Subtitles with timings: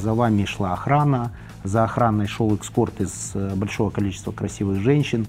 [0.00, 1.32] За вами шла охрана,
[1.64, 5.26] за охраной шел экскорт из э, большого количества красивых женщин.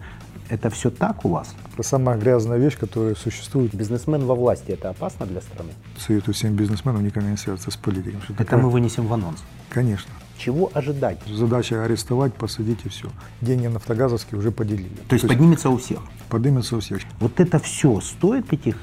[0.48, 1.56] Это все так у вас?
[1.74, 3.74] Это самая грязная вещь, которая существует.
[3.74, 5.72] Бизнесмен во власти– это опасно для страны?
[5.98, 8.22] Советую всем бизнесменам никогда не связываться с политиком.
[8.22, 9.40] что Это такое- мы вынесем в анонс.
[9.72, 10.12] Конечно.
[10.38, 11.18] Чего ожидать?
[11.26, 13.10] Задача арестовать, посадить и все.
[13.42, 14.96] Деньги нафтогазовские уже поделили.
[15.08, 15.98] То есть поднимется у всех.
[16.30, 17.02] поднимется у всех.
[17.20, 18.78] Вот это все стоит этих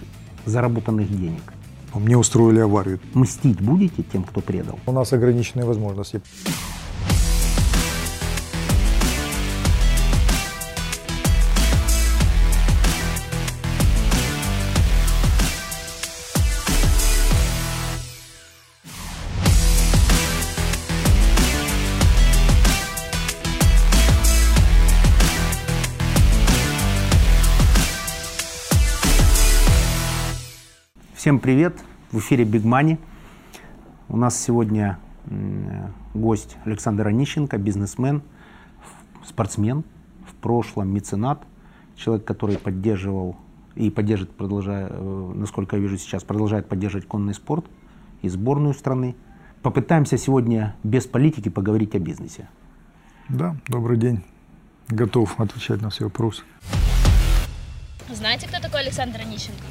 [0.47, 1.43] заработанных денег?
[1.99, 3.01] Мне устроили аварию.
[3.15, 4.79] Мстить будете тем, кто предал?
[4.87, 6.21] У нас ограниченные возможности.
[31.27, 31.77] Всем привет!
[32.13, 33.01] В эфире Big Money.
[34.09, 38.23] У нас сегодня м, гость Александр Онищенко, бизнесмен,
[39.25, 39.83] спортсмен,
[40.25, 41.43] в прошлом меценат,
[41.97, 43.35] человек, который поддерживал
[43.75, 47.65] и поддержит, продолжая, э, насколько я вижу сейчас, продолжает поддерживать конный спорт
[48.23, 49.17] и сборную страны.
[49.63, 52.49] Попытаемся сегодня без политики поговорить о бизнесе.
[53.29, 54.23] Да, добрый день.
[54.87, 56.45] Готов отвечать на все вопросы.
[58.15, 59.65] Знаете, кто такой Александр Онищенко?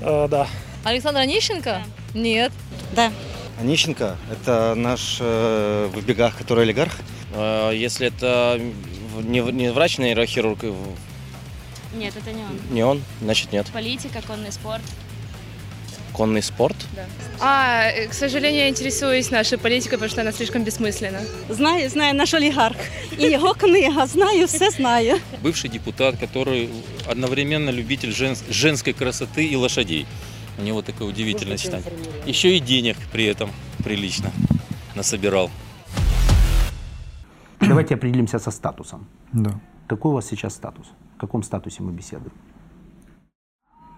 [0.00, 0.46] Э, да.
[0.84, 1.82] Александр Онищенко?
[2.14, 2.52] Нет.
[2.94, 3.12] Да.
[3.60, 6.92] Онищенко– это наш э, в бегах, который олигарх.
[7.34, 8.60] А, Если это
[9.22, 10.72] не, не врач, нейрохирург, э,
[11.94, 12.60] Нет, это не он.
[12.70, 13.66] не он, значит нет.
[13.72, 14.82] Политика, конный спорт.
[16.18, 16.76] Конный спорт.
[17.40, 21.20] А, э, к сожалению, я интересуюсь нашей политикой, потому что она слишком бессмысленна.
[21.48, 22.76] Знаю, знаю наш олігарх.
[23.18, 24.06] І його книга.
[24.06, 25.16] Знаю, все знаю.
[25.42, 26.68] бывший депутат, который
[27.10, 30.06] одновременно любитель женс- женской красоты и лошадей.
[30.58, 31.92] У него такое удивительное сочетание.
[32.26, 33.50] Еще и денег при этом
[33.84, 34.30] прилично
[34.96, 35.50] насобирал.
[37.60, 39.06] Давайте определимся со статусом.
[39.32, 39.50] Да.
[39.86, 40.86] Какой у вас сейчас статус?
[41.16, 42.32] В каком статусе мы беседуем?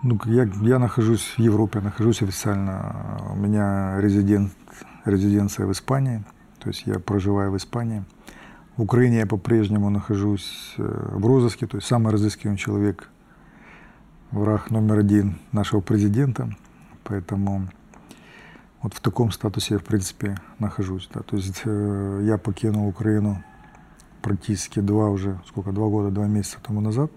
[0.03, 3.21] Ну, я, я нахожусь в Европе, нахожусь официально.
[3.33, 4.53] У меня резидент,
[5.05, 6.25] резиденция в Испании,
[6.59, 8.05] то есть я проживаю в Испании.
[8.79, 13.11] В Украине я по-прежнему нахожусь э, в розыске, то есть самый разыскиваемый человек,
[14.31, 16.49] враг номер один нашего президента.
[17.05, 17.69] Поэтому
[18.81, 21.11] вот в таком статусе я, в принципе, нахожусь.
[21.13, 21.21] Да.
[21.21, 23.45] То есть э, я покинул Украину
[24.23, 27.11] практически два уже, сколько, два года, два месяца тому назад.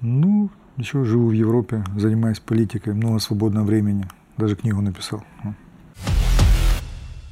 [0.00, 4.06] Ну, еще живу в Европе, занимаюсь политикой, много свободного времени.
[4.36, 5.24] Даже книгу написал.
[5.42, 5.54] Ну.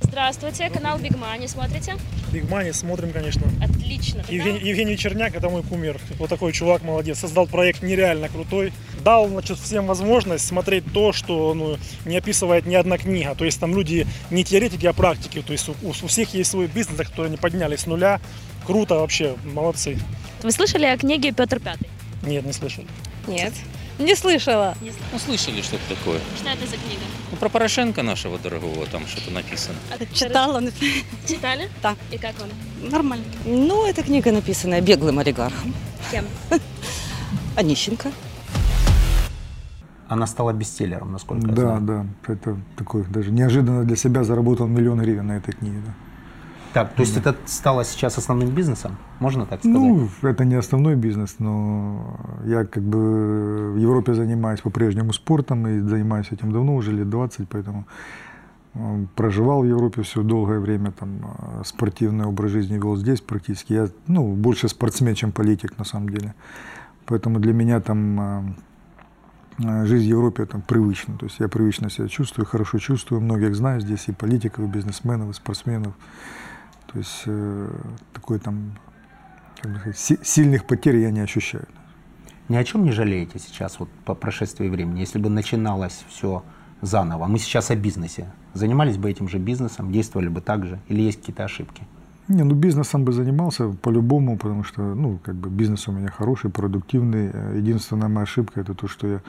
[0.01, 1.47] Здравствуйте, канал Big Money.
[1.47, 1.95] Смотрите?
[2.33, 3.43] Big Money смотрим, конечно.
[3.63, 4.25] Отлично.
[4.29, 6.01] Евгений, Евгений Черняк– это мой кумир.
[6.19, 7.21] Вот такой чувак молодец.
[7.21, 8.73] Создал проект нереально крутой.
[9.05, 13.35] Дал значит, всем возможность смотреть то, что ну, не описывает ни одна книга.
[13.37, 15.43] То есть там люди не теоретики, а практики.
[15.47, 18.21] То есть у, у всех есть свой бизнес, который они подняли с нуля.
[18.67, 19.99] Круто вообще, молодцы.
[20.43, 21.89] Вы слышали о книге Петр Пятый?
[22.25, 22.85] Нет, не слышал.
[23.27, 23.53] Нет.
[23.99, 24.75] Не слышала.
[24.83, 25.09] Не слышали.
[25.13, 26.21] Ну, слышали что-то такое?
[26.37, 27.01] Что это за книга?
[27.31, 29.77] Ну, про Порошенко нашего дорогого там что-то написано.
[30.13, 30.71] Читала, не-
[31.27, 31.71] Читали?
[31.83, 31.97] Да.
[32.11, 32.51] И как вам?
[32.91, 33.25] нормально.
[33.47, 35.75] Ну, эта книга написана беглым олигархом.
[36.11, 36.27] Кем?
[37.57, 38.13] Онищенко.
[40.09, 41.81] Она стала бестселлером, насколько я Да, знаю.
[42.27, 45.81] да, это такой даже неожиданно для себя заработал миллион гривен на этой книге.
[45.85, 45.95] Да.
[46.77, 48.97] Так, то есть это стало сейчас основным бизнесом?
[49.19, 49.81] Можно так сказать?
[49.81, 55.81] Ну, это не основной бизнес, но я как бы в Европе занимаюсь по-прежнему спортом и
[55.81, 57.87] занимаюсь этим давно, уже лет 20, поэтому
[58.75, 63.73] э, проживал в Европе все долгое время, там э, спортивный образ жизни вел здесь практически.
[63.73, 66.35] Я, ну, больше спортсмен, чем политик на самом деле.
[67.07, 68.55] Поэтому для меня там
[69.61, 71.17] э, жизнь в Европе там привычна.
[71.17, 75.31] То есть я привычно себя чувствую, хорошо чувствую, многих знаю здесь, и политиков, и бизнесменов,
[75.31, 75.95] и спортсменов.
[76.97, 77.69] То есть э,
[78.15, 78.73] такой там
[79.61, 81.67] как бы сказать, си- сильных потерь я не ощущаю.
[82.49, 85.01] Ни о чем не жалеете сейчас, вот по прошествии времени?
[85.01, 86.43] Если бы начиналось все
[86.81, 91.03] заново, мы сейчас о бизнесе, занимались бы этим же бизнесом, действовали бы так же, или
[91.03, 91.83] есть какие-то ошибки?
[92.29, 96.49] Не, ну бизнесом бы занимался по-любому, потому что, ну, как бы бизнес у меня хороший,
[96.51, 97.31] продуктивный.
[97.31, 99.21] Э, Единственная моя ошибка это то, что я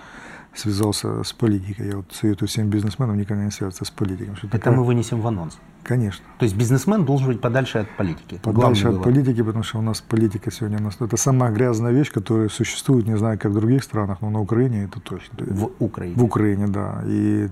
[0.59, 1.88] связался с политикой.
[1.88, 4.36] Я вот советую всем бизнесменам никогда не связываться с политиком.
[4.36, 5.57] что Это такая- мы вынесем в анонс.
[5.83, 6.25] Конечно.
[6.39, 8.39] То есть бизнесмен должен быть подальше от политики.
[8.44, 12.12] Подальше от политики, потому что у нас политика сегодня у нас это самая грязная вещь,
[12.12, 15.38] которая существует, не знаю, как в других странах, но на Украине это точно.
[15.39, 16.15] В Украине.
[16.18, 17.01] В Украине, да.
[17.06, 17.48] И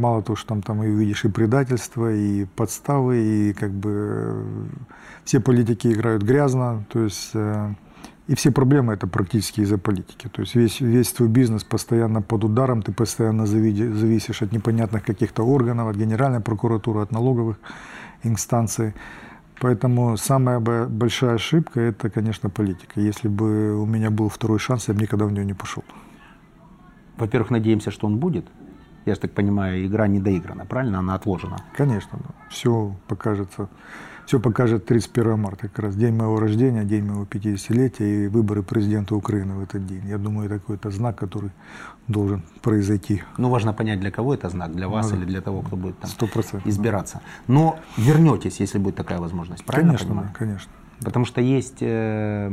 [0.00, 4.44] мало того, что там, там и увидишь и предательство, и подставы, и как бы
[5.24, 7.74] все политики играют грязно, то есть э,
[8.32, 10.26] И все проблемы это практически из-за политики.
[10.28, 15.42] То есть весь, весь твой бизнес постоянно под ударом, ты постоянно зависишь от непонятных каких-то
[15.42, 17.58] органов, от Генеральной прокуратуры, от налоговых
[18.22, 18.94] инстанций.
[19.60, 23.00] Поэтому самая бо- большая ошибка– это, конечно, политика.
[23.02, 25.84] Если бы у меня был второй шанс, я бы никогда в нее не пошел.
[27.18, 28.46] Во-первых, надеемся, что он будет.
[29.04, 31.00] Я же так понимаю, игра не доиграна, правильно?
[31.00, 31.58] Она отложена.
[31.76, 32.34] Конечно, да.
[32.48, 33.68] все покажется,
[34.26, 39.14] все покажет 31 марта, как раз день моего рождения, день моего 50-летия и выборы президента
[39.14, 40.02] Украины в этот день.
[40.08, 41.50] Я думаю, это какой-то знак, который
[42.08, 43.22] должен произойти.
[43.38, 45.98] Ну, важно понять, для кого это знак, для вас Ну, или для того, кто будет
[45.98, 46.66] там Сто процентов.
[46.66, 47.20] избираться.
[47.48, 50.28] Но вернетесь, если будет такая возможность, правильно Конечно, понимаю?
[50.32, 50.72] да, конечно.
[51.04, 52.50] Потому что есть э,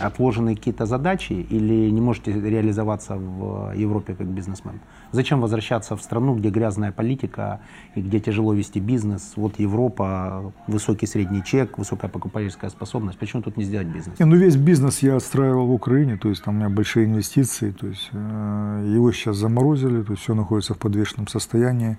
[0.00, 4.80] отложенные какие-то задачи или не можете реализоваться в Европе как бизнесмен.
[5.12, 7.60] Зачем возвращаться в страну, где грязная политика
[7.96, 9.32] и где тяжело вести бизнес?
[9.36, 13.18] Вот Европа, высокий средний чек, высокая покупательская способность.
[13.18, 14.18] Почему тут не сделать бизнес?
[14.20, 17.72] Не, ну весь бизнес я отстраивал в Украине, то есть там у меня большие инвестиции,
[17.72, 21.98] то есть э, его сейчас заморозили, то есть все находится в подвешенном состоянии,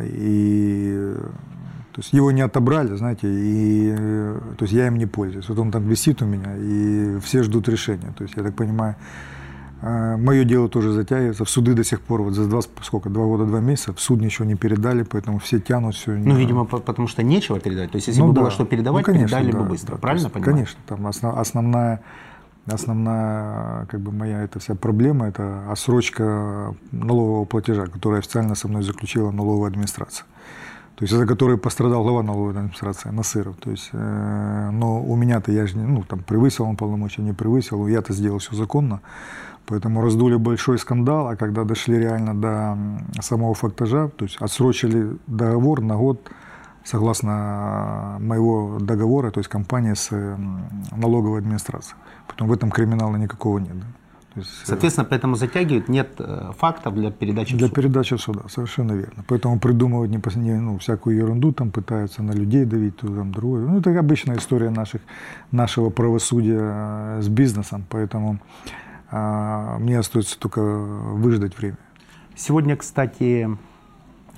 [0.00, 1.16] и
[1.92, 5.48] то есть его не отобрали, знаете, и э, то есть я им не пользуюсь.
[5.48, 8.12] Вот он там висит у меня, и все ждут решения.
[8.16, 8.96] То есть я так понимаю,
[9.82, 11.44] мое дело тоже затягивается.
[11.44, 14.20] В суды до сих пор вот за два, сколько, два года, два месяца в суд
[14.20, 16.12] ничего не передали, поэтому все тянут все.
[16.12, 17.90] Ну, видимо, по- потому что нечего передать.
[17.90, 18.40] То есть, если Ну бы да.
[18.42, 19.92] было что передавать, Ну, конечно, передали да, бы быстро.
[19.96, 19.98] да.
[20.00, 20.54] Правильно есть, понимаю?
[20.54, 22.00] Конечно, там основ- основная,
[22.66, 28.82] основная как бы моя эта вся проблема– это отсрочка налогового платежа, который официально со мной
[28.82, 30.26] заключила налоговая администрация.
[30.94, 33.56] То есть, за который пострадал глава налоговой администрации Насыров.
[33.56, 37.86] То есть, э, но у меня-то я же ну, там, превысил он полномочия, не превысил,
[37.88, 39.00] я-то сделал все законно.
[39.72, 42.76] Поэтому раздули большой скандал, а когда дошли реально до
[43.22, 46.30] самого фактажа, то есть отсрочили договор на год,
[46.84, 50.10] согласно моего договора, то есть компания с
[50.94, 51.96] налоговой администрацией.
[52.28, 53.80] Потом в этом криминала никакого нет.
[53.80, 53.86] да.
[54.34, 57.76] То есть, э, Соответственно, поэтому затягивают, нет э, фактов для передачи в для суд.
[57.76, 59.24] передачи в суда, совершенно верно.
[59.26, 63.66] Поэтому придумывают не, не, ну, всякую ерунду, там пытаются на людей давить, то там другое.
[63.66, 65.00] Ну, это обычная история наших,
[65.50, 68.38] нашего правосудия э, с бизнесом, поэтому
[69.12, 71.76] а, мне остается только выждать время.
[72.34, 73.46] Сегодня, кстати,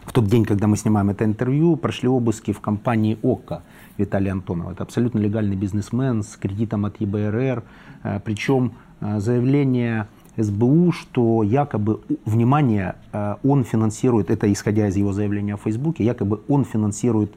[0.04, 3.62] в тот день, когда мы снимаем это интервью, прошли обыски в компании ОККО
[3.96, 4.72] Виталия Антонова.
[4.72, 7.62] Это абсолютно легальный бизнесмен с кредитом от ЕБРР.
[8.02, 15.12] Э, Причем э, заявление СБУ, что якобы, внимание, э, он финансирует, это исходя из его
[15.12, 17.32] заявления в Фейсбуке, якобы он финансирует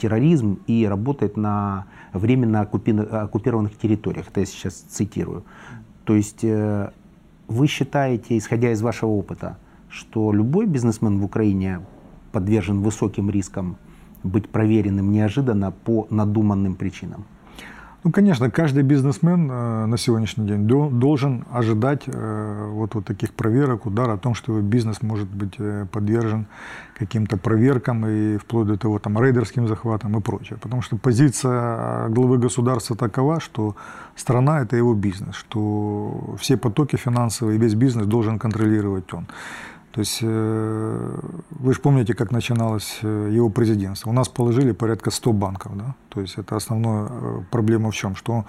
[0.00, 4.26] терроризм и работает на временно оккупи- оккупированных территориях.
[4.26, 5.44] Это я сейчас цитирую.
[6.08, 6.90] То есть э,
[7.48, 9.58] вы считаете, исходя из вашего опыта,
[9.90, 11.80] что любой бизнесмен в Украине
[12.32, 13.76] подвержен высоким рискам
[14.22, 17.26] быть проверенным неожиданно по надуманным причинам?
[18.04, 23.32] Ну, конечно, каждый бизнесмен э, на сегодняшний день до- должен ожидать э, вот, вот таких
[23.32, 26.46] проверок, удар о том, что его бизнес может быть э, подвержен
[26.96, 30.58] каким-то проверкам и вплоть до того там рейдерским захватам и прочее.
[30.62, 33.74] Потому что позиция главы государства такова, что
[34.14, 39.26] страна– это его бизнес, что все потоки финансовые, весь бизнес должен контролировать он.
[39.98, 44.10] То есть э, вы же помните, как начиналось э, его президентство.
[44.10, 45.76] У нас положили порядка 100 банков.
[45.76, 45.96] Да?
[46.08, 48.14] То есть это основная э, проблема в чем?
[48.14, 48.44] Что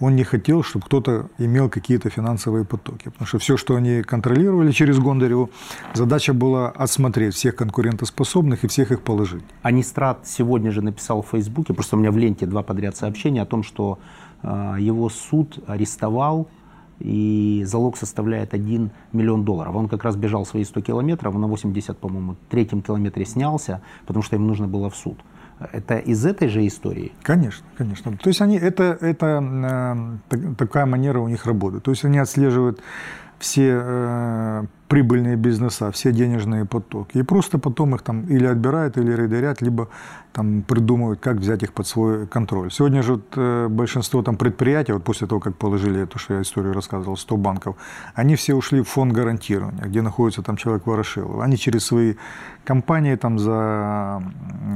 [0.00, 3.10] он не хотел, чтобы кто-то имел какие-то финансовые потоки.
[3.10, 5.50] Потому что все, что они контролировали через Гондареву,
[5.94, 9.44] задача была отсмотреть всех конкурентоспособных и всех их положить.
[9.62, 13.46] Анистрат сегодня же написал в Фейсбуке, просто у меня в ленте два подряд сообщения о
[13.46, 14.00] том, что
[14.42, 16.48] его суд арестовал
[17.00, 19.74] и залог составляет 1 миллион долларов.
[19.76, 24.36] Он как раз бежал свои 100 километров, на 80, по-моему, третьем километре снялся, потому что
[24.36, 25.18] ему нужно было в суд.
[25.72, 27.12] Это из этой же истории?
[27.22, 28.16] Конечно, конечно.
[28.16, 31.80] То есть они, это, это э, так- такая манера у них работы.
[31.80, 32.80] То есть они отслеживают
[33.38, 37.18] все э, прибыльные бизнеса, все денежные потоки.
[37.18, 39.88] И просто потом их там или отбирают, или рейдерят, либо
[40.32, 42.70] там придумывают, как взять их под свой контроль.
[42.70, 46.42] Сегодня же вот, э, большинство там предприятий, вот после того, как положили то, что я
[46.42, 47.76] историю рассказывал, 100 банков,
[48.14, 51.40] они все ушли в фонд гарантирования, где находится там человек Ворошилов.
[51.40, 52.14] Они через свои
[52.64, 54.22] компании там за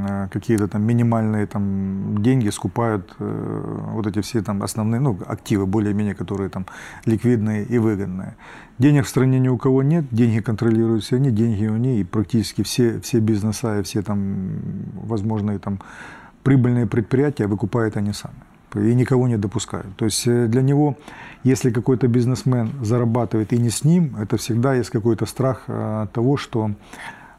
[0.09, 5.66] э, какие-то там минимальные там деньги скупают э, вот эти все там основные ну, активы,
[5.66, 6.66] более-менее, которые там
[7.07, 8.35] ликвидные и выгодные.
[8.78, 12.04] Денег в стране ни у кого нет, деньги контролируют все они, деньги у них, и
[12.04, 14.50] практически все, все бизнеса и все там
[14.94, 15.80] возможные там
[16.42, 18.35] прибыльные предприятия выкупают они сами
[18.75, 19.94] и никого не допускают.
[19.97, 20.97] То есть э, для него,
[21.44, 26.38] если какой-то бизнесмен зарабатывает и не с ним, это всегда есть какой-то страх э, того,
[26.38, 26.71] что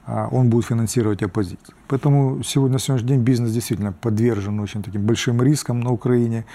[0.05, 1.75] а, он будет финансировать оппозицию.
[1.87, 6.45] Поэтому сегодня, на сегодняшний день бизнес действительно подвержен очень таким большим рискам на Украине.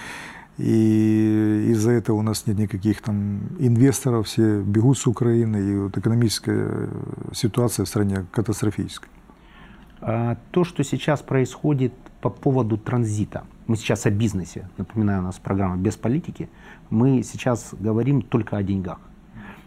[0.59, 5.97] И из-за этого у нас нет никаких там инвесторов, все бегут с Украины, и вот
[5.97, 6.89] экономическая
[7.33, 9.11] ситуация в стране катастрофическая.
[10.01, 15.39] А то, что сейчас происходит по поводу транзита, мы сейчас о бизнесе, напоминаю, у нас
[15.39, 16.49] программа «Без политики»,
[16.91, 18.99] мы сейчас говорим только о деньгах.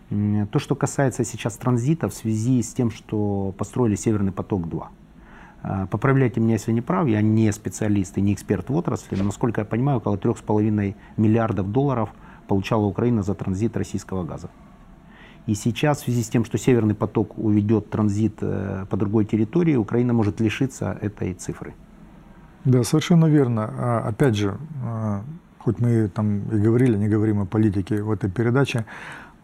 [0.09, 4.83] То, что касается сейчас транзита в связи с тем, что построили «Северный поток-2».
[5.63, 9.25] А, Поправляйте меня, если не прав, я не специалист и не эксперт в отрасли, но,
[9.25, 12.09] насколько я понимаю, около 3,5 миллиардов долларов
[12.47, 14.49] получала Украина за транзит российского газа.
[15.47, 19.75] И сейчас, в связи с тем, что Северный поток уведет транзит э, по другой территории,
[19.75, 21.73] Украина может лишиться этой цифры.
[22.63, 23.69] Да, совершенно верно.
[23.75, 25.23] А, Опять же, а,
[25.57, 28.85] хоть мы там и говорили, не говорим о политике в этой передаче,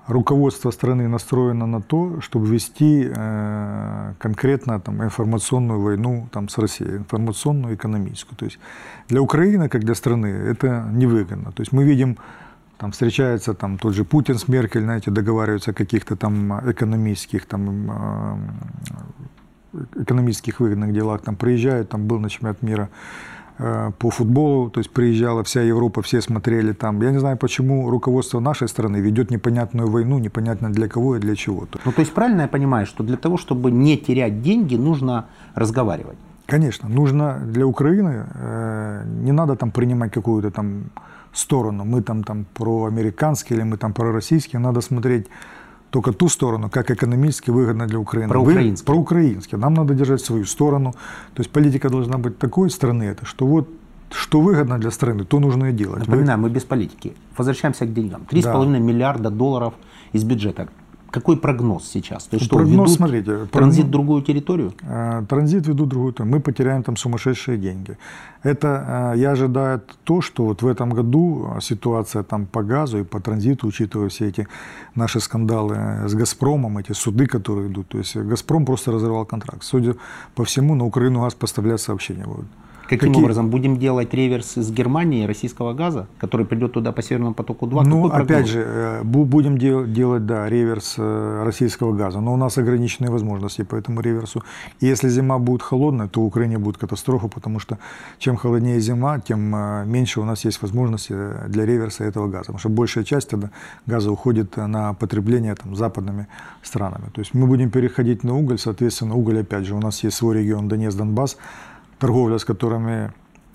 [0.08, 6.98] руководство страны настроено на то, чтобы вести э, конкретно там, информационную войну там, с Россией,
[6.98, 8.38] информационную, экономическую.
[8.38, 8.60] То есть
[9.10, 11.52] для Украины, как для страны, это невыгодно.
[11.52, 12.18] То есть мы видим,
[12.78, 17.92] там встречается там, тот же Путин с Меркель, знаете, договариваются о каких-то там экономических там,
[19.74, 22.90] э, экономических выгодных делах, там приезжают, там был на чемпионат мира
[23.58, 27.02] по футболу, то есть приезжала вся Европа, все смотрели там.
[27.02, 31.36] Я не знаю, почему руководство нашей страны ведет непонятную войну, непонятно для кого и для
[31.36, 31.68] чего.
[31.86, 36.18] Ну, то есть правильно я понимаю, что для того, чтобы не терять деньги, нужно разговаривать?
[36.46, 40.84] Конечно, нужно для Украины, э, не надо там принимать какую-то там
[41.34, 45.28] сторону, мы там, там проамериканские или мы там пророссийские, надо смотреть
[45.90, 48.28] только ту сторону, как экономически выгодно для Украины.
[48.28, 48.86] Вы- Проукраински.
[48.86, 49.56] проукраински.
[49.56, 50.92] Нам надо держать свою сторону.
[51.34, 53.68] То есть политика должна быть такой страны, это, что вот
[54.12, 56.00] что выгодно для страны, то нужно и делать.
[56.08, 57.14] Вы- Напоминаю, мы без политики.
[57.38, 58.22] Возвращаемся к деньгам.
[58.30, 59.74] 3,5 миллиарда долларов
[60.14, 60.68] из бюджета.
[61.12, 62.24] Какой прогноз сейчас?
[62.24, 64.74] То есть что, Прогноз, ведут смотрите, транзит прогноз- в другую территорию?
[65.30, 67.98] Транзит ведут другую, то мы потеряем там сумасшедшие деньги.
[68.44, 73.00] Это э, я ожидаю то, что вот в этом году э, ситуация там по газу
[73.00, 74.48] и по транзиту, учитывая все эти
[74.96, 79.64] наши скандалы э, с Газпромом, эти суды, которые идут, то есть Газпром просто разорвал контракт.
[79.64, 79.96] Судя
[80.36, 82.48] по всему, на Украину газ поставлять сообщения будут.
[82.90, 83.50] Каким Какие- образом?
[83.50, 87.84] Будем делать реверс из Германии, российского газа, который придет туда по Северному потоку-2?
[87.86, 88.50] Ну, Какой опять прогноз?
[88.50, 93.12] же, э, бу- будем дел- делать, да, реверс э, российского газа, но у нас ограниченные
[93.12, 94.42] возможности по этому реверсу.
[94.80, 97.78] И если зима будет холодная, то в Украине будет катастрофа, потому что
[98.20, 101.14] чем холоднее зима, тем э, меньше у нас есть возможности
[101.50, 103.50] для реверса этого газа, потому что большая часть тогда
[103.86, 106.28] газа уходит на потребление там, западными
[106.64, 107.10] странами.
[107.14, 110.38] То есть мы будем переходить на уголь, соответственно, уголь, опять же, у нас есть свой
[110.38, 111.38] регион Донец, Донбасс,
[112.00, 113.12] торговля с которыми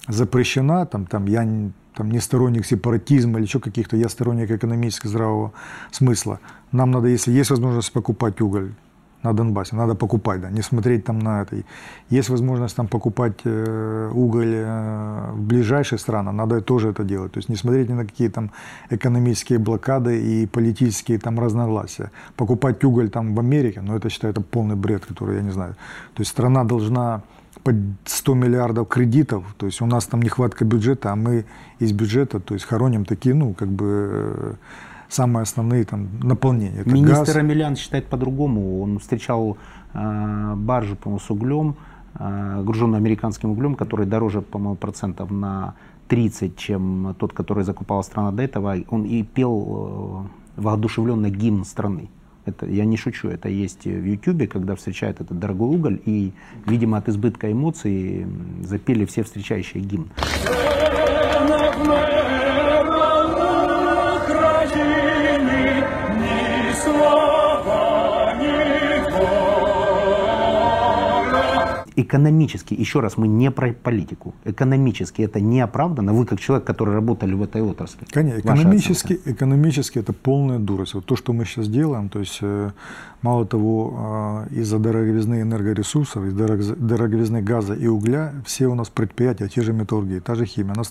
[0.09, 1.47] запрещена, там, там я
[1.95, 5.53] там, не сторонник сепаратизма или еще каких-то, я сторонник экономически здравого
[5.91, 6.41] смысла.
[6.73, 8.73] Нам надо, если есть возможность покупать уголь
[9.23, 11.63] на Донбассе, надо покупать, да, не смотреть там на это.
[12.11, 17.33] Есть возможность там покупать э, уголь э, в ближайшие страны, надо тоже это делать.
[17.33, 18.51] То есть не смотреть ни на какие там
[18.91, 22.11] экономические блокады и политические там разногласия.
[22.37, 25.77] Покупать уголь там в Америке, ну это, считаю, это полный бред, который я не знаю.
[26.15, 27.23] То есть страна должна
[27.63, 31.45] под 100 миллиардов кредитов, то есть у нас там нехватка бюджета, а мы
[31.79, 34.55] из бюджета, то есть хороним такие, ну, как бы э,
[35.09, 36.81] самые основные там наполнения.
[36.81, 37.37] Это Министр газ.
[37.37, 38.83] Амелян считает по-другому.
[38.83, 39.57] Он встречал
[39.95, 41.77] э, баржу, по-моему, с углем,
[42.15, 45.75] э, груженную американским углем, который дороже, по-моему, процентов на
[46.09, 48.77] 30, чем тот, который закупала страна до этого.
[48.89, 50.27] Он и пел
[50.57, 52.09] э, воодушевленно гимн страны.
[52.45, 56.33] Это, я не шучу, это есть в Ютубе, когда встречают этот дорогой уголь, и,
[56.67, 58.27] видимо, от избытка эмоций
[58.63, 60.09] запели все встречающие гимн.
[72.03, 74.35] Экономически, еще раз, мы не про политику.
[74.45, 76.13] Экономически это не оправдано.
[76.13, 78.07] Вы как человек, который работали в этой отрасли.
[78.11, 80.95] Конечно, экономически, экономически это полная дурость.
[80.95, 82.71] Вот то, что мы сейчас делаем, то есть э,
[83.23, 88.89] мало того, э, из-за дороговизны энергоресурсов, из дорог- дороговизны газа и угля, все у нас
[88.89, 90.85] предприятия, те же металлургии, та же химия, она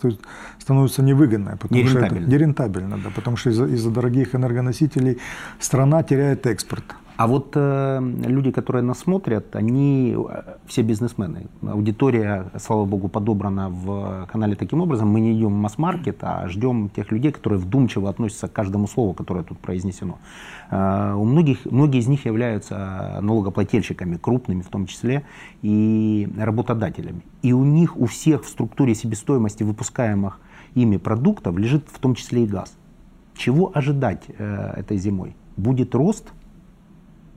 [0.60, 5.18] становится невыгодной, потому что это нерентабельно, да, потому что из-за, из-за дорогих энергоносителей
[5.60, 6.84] страна теряет экспорт.
[7.22, 11.46] А вот э, люди, которые нас смотрят, они э, все бизнесмены.
[11.62, 15.10] Аудитория, слава богу, подобрана в канале таким образом.
[15.10, 19.13] Мы не идем в масс-маркет, а ждем тех людей, которые вдумчиво относятся к каждому слову,
[19.13, 20.18] которое тут произнесено.
[20.72, 25.24] Э, у многих, многие из них являются налогоплательщиками, крупными в том числе,
[25.62, 27.22] и работодателями.
[27.44, 30.40] И у них, у всех в структуре себестоимости выпускаемых
[30.74, 32.75] ими продуктов лежит в том числе и газ.
[33.36, 35.36] Чего ожидать э, этой зимой?
[35.56, 36.34] Будет рост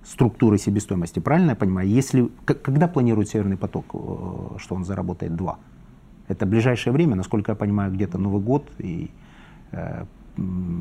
[0.05, 1.89] структуры себестоимости, правильно я понимаю?
[1.89, 5.59] Если, когда планирует Северный поток, э, что он заработает 2?
[6.29, 9.11] Это ближайшее время, насколько я понимаю, где-то Новый год и
[9.73, 10.05] э,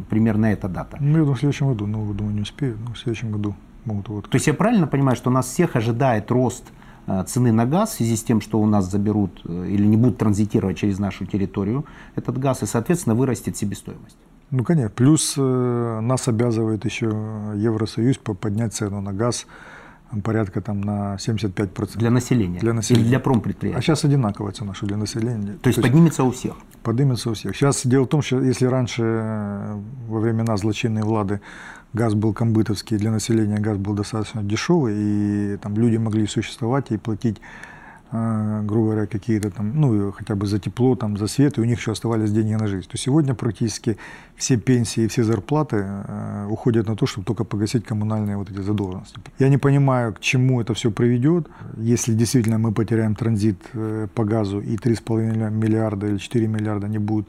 [0.09, 0.97] примерно эта дата.
[0.99, 4.09] Ну, я думаю, в следующем году, ну, думаю, не успею, но в следующем году могут
[4.09, 4.29] вот.
[4.29, 6.71] То есть я правильно понимаю, что нас всех ожидает рост
[7.07, 9.97] э, цены на газ в связи с тем, что у нас заберут э, или не
[9.97, 14.17] будут транзитировать через нашу территорию этот газ, и, соответственно, вырастет себестоимость.
[14.55, 14.89] Ну, конечно.
[14.91, 17.07] Плюс э, нас обязывает еще
[17.55, 19.47] Евросоюз по- поднять цену на газ
[20.11, 21.97] э, порядка там на 75%.
[21.97, 22.59] Для населения.
[22.59, 23.01] Для населения.
[23.03, 23.81] Или для А промпредприятий.
[23.81, 25.57] сейчас одинаковая цена, что для населения.
[25.61, 26.53] То есть поднимется у всех.
[26.83, 27.55] поднимется у всех.
[27.55, 31.41] Сейчас дело в том, что если раньше э, во времена злочинной влады
[31.93, 36.97] газ был комбытовский, для населения газ был достаточно дешевый, и там люди могли существовать и
[36.97, 37.41] платить,
[38.13, 41.79] грубо говоря, какие-то там, ну, хотя бы за тепло, там, за свет, и у них
[41.79, 42.87] еще оставались деньги на жизнь.
[42.87, 43.97] То сегодня практически
[44.35, 49.17] все пенсии все зарплаты э, уходят на то, чтобы только погасить коммунальные вот эти задолженности.
[49.39, 51.47] Я не понимаю, к чему это все приведет.
[51.77, 56.99] Если действительно мы потеряем транзит э, по газу и 3,5 миллиарда или 4 миллиарда не
[56.99, 57.27] будут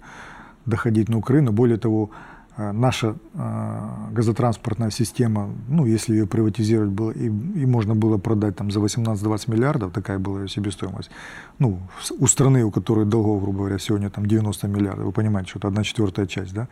[0.67, 1.53] доходить на Украину.
[1.53, 2.11] Более того,
[2.57, 8.71] наша э, газотранспортная система, ну, если ее приватизировать было, и, и можно было продать там
[8.71, 11.11] за 18-20 миллиардов, такая была ее себестоимость,
[11.59, 11.81] ну,
[12.19, 15.69] у страны, у которой долгов, грубо говоря, сегодня там 90 миллиардов, вы понимаете, что это
[15.69, 16.69] одна четвертая часть, да,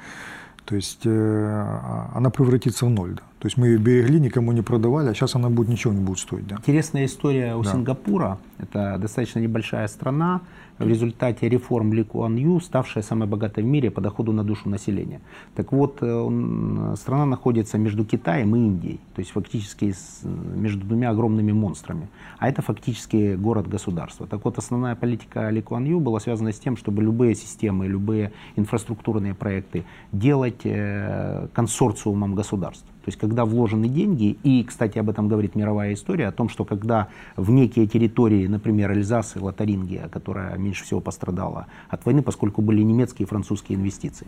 [0.65, 3.23] то есть э, а- она превратится в ноль, да.
[3.41, 6.19] То есть мы ее берегли, никому не продавали, а сейчас она будет ничего не будет
[6.21, 6.57] стоить, да.
[6.57, 7.73] Интересная история у Да.
[7.73, 8.39] Сингапура.
[8.59, 10.41] Это достаточно небольшая страна,
[10.79, 14.69] в результате реформ Ли Куан Ю, ставшая самой богатой в мире по доходу на душу
[14.69, 15.21] населения.
[15.55, 20.23] Так вот, э, он- страна находится между Китаем и Индией, то есть фактически с-
[20.57, 22.09] между двумя огромными монстрами.
[22.39, 24.27] А это фактически город-государство.
[24.27, 28.33] Так вот, основная политика Ли Куан Ю была связана с тем, чтобы любые системы, любые
[28.57, 32.92] инфраструктурные проекты делать э, консорциумом государств.
[33.05, 36.65] То есть, когда вложены деньги, и, кстати, об этом говорит мировая история, о том, что
[36.65, 42.63] когда в некие территории, например, Эльзас и Лотарингия, которая меньше всего пострадала от войны, поскольку
[42.63, 44.27] были немецкие и французские инвестиции,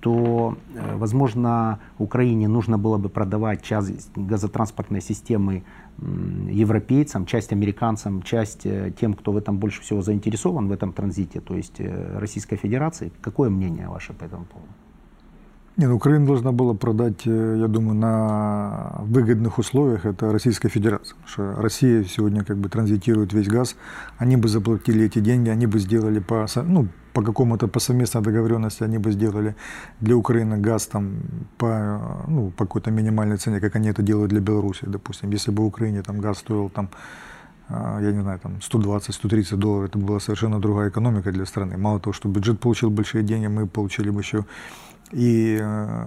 [0.00, 5.62] то, э, возможно, Украине нужно было бы продавать часть газотранспортной системы
[6.50, 11.40] европейцам, часть американцам, часть э, тем, кто в этом больше всего заинтересован, в этом транзите,
[11.40, 13.10] то есть э, Российской Федерации.
[13.20, 14.68] Какое мнение ваше по этому поводу?
[15.78, 21.16] Нет, ну, Украина должна была продать, э, я думаю, на выгодных условиях это Российская Федерация.
[21.16, 23.76] Потому что Россия сегодня как бы транзитирует весь газ.
[24.16, 28.84] Они бы заплатили эти деньги, они бы сделали по, ну, по какому-то по совместной договоренности,
[28.84, 29.54] они бы сделали
[30.00, 31.18] для Украины газ там
[31.58, 35.30] по, э, ну, по какой-то минимальной цене, как они это делают для Беларуси, допустим.
[35.30, 36.88] Если бы Украине там газ стоил там
[37.68, 41.76] а, я не знаю, там 120-130 долларов, это была совершенно другая экономика для страны.
[41.76, 44.44] Мало того, что бюджет получил большие деньги, мы получили бы еще
[45.12, 46.04] и, э,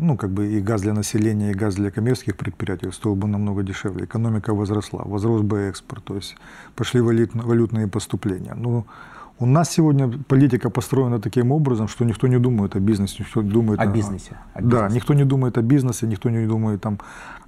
[0.00, 3.62] ну, как бы и газ для населения, и газ для коммерческих предприятий стоил бы намного
[3.62, 4.04] дешевле.
[4.04, 6.36] Экономика возросла, возрос бы экспорт, то есть
[6.74, 8.54] пошли валют- валютные поступления.
[8.56, 8.84] Ну,
[9.40, 13.80] у нас сегодня политика построена таким образом, что никто не думает о бизнесе, никто думает
[13.80, 14.94] О бизнесе, о Да, бизнесе.
[14.96, 16.98] никто не думает о бизнесе, никто не думает там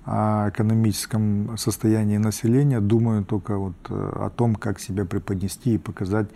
[0.04, 6.26] о экономическом состоянии населения, думают только вот э, о том, как себя преподнести и показать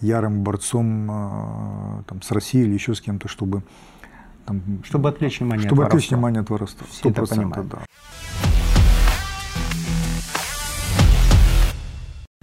[0.00, 3.62] ярым борцом э, там, с Россией или еще с кем-то, чтобы
[4.46, 6.16] там, Чтобы отвлечь внимание чтобы от отвлечь воровства.
[6.16, 6.86] внимание от воровства.
[6.90, 7.68] Все это 100%, понимают.
[7.68, 7.78] да.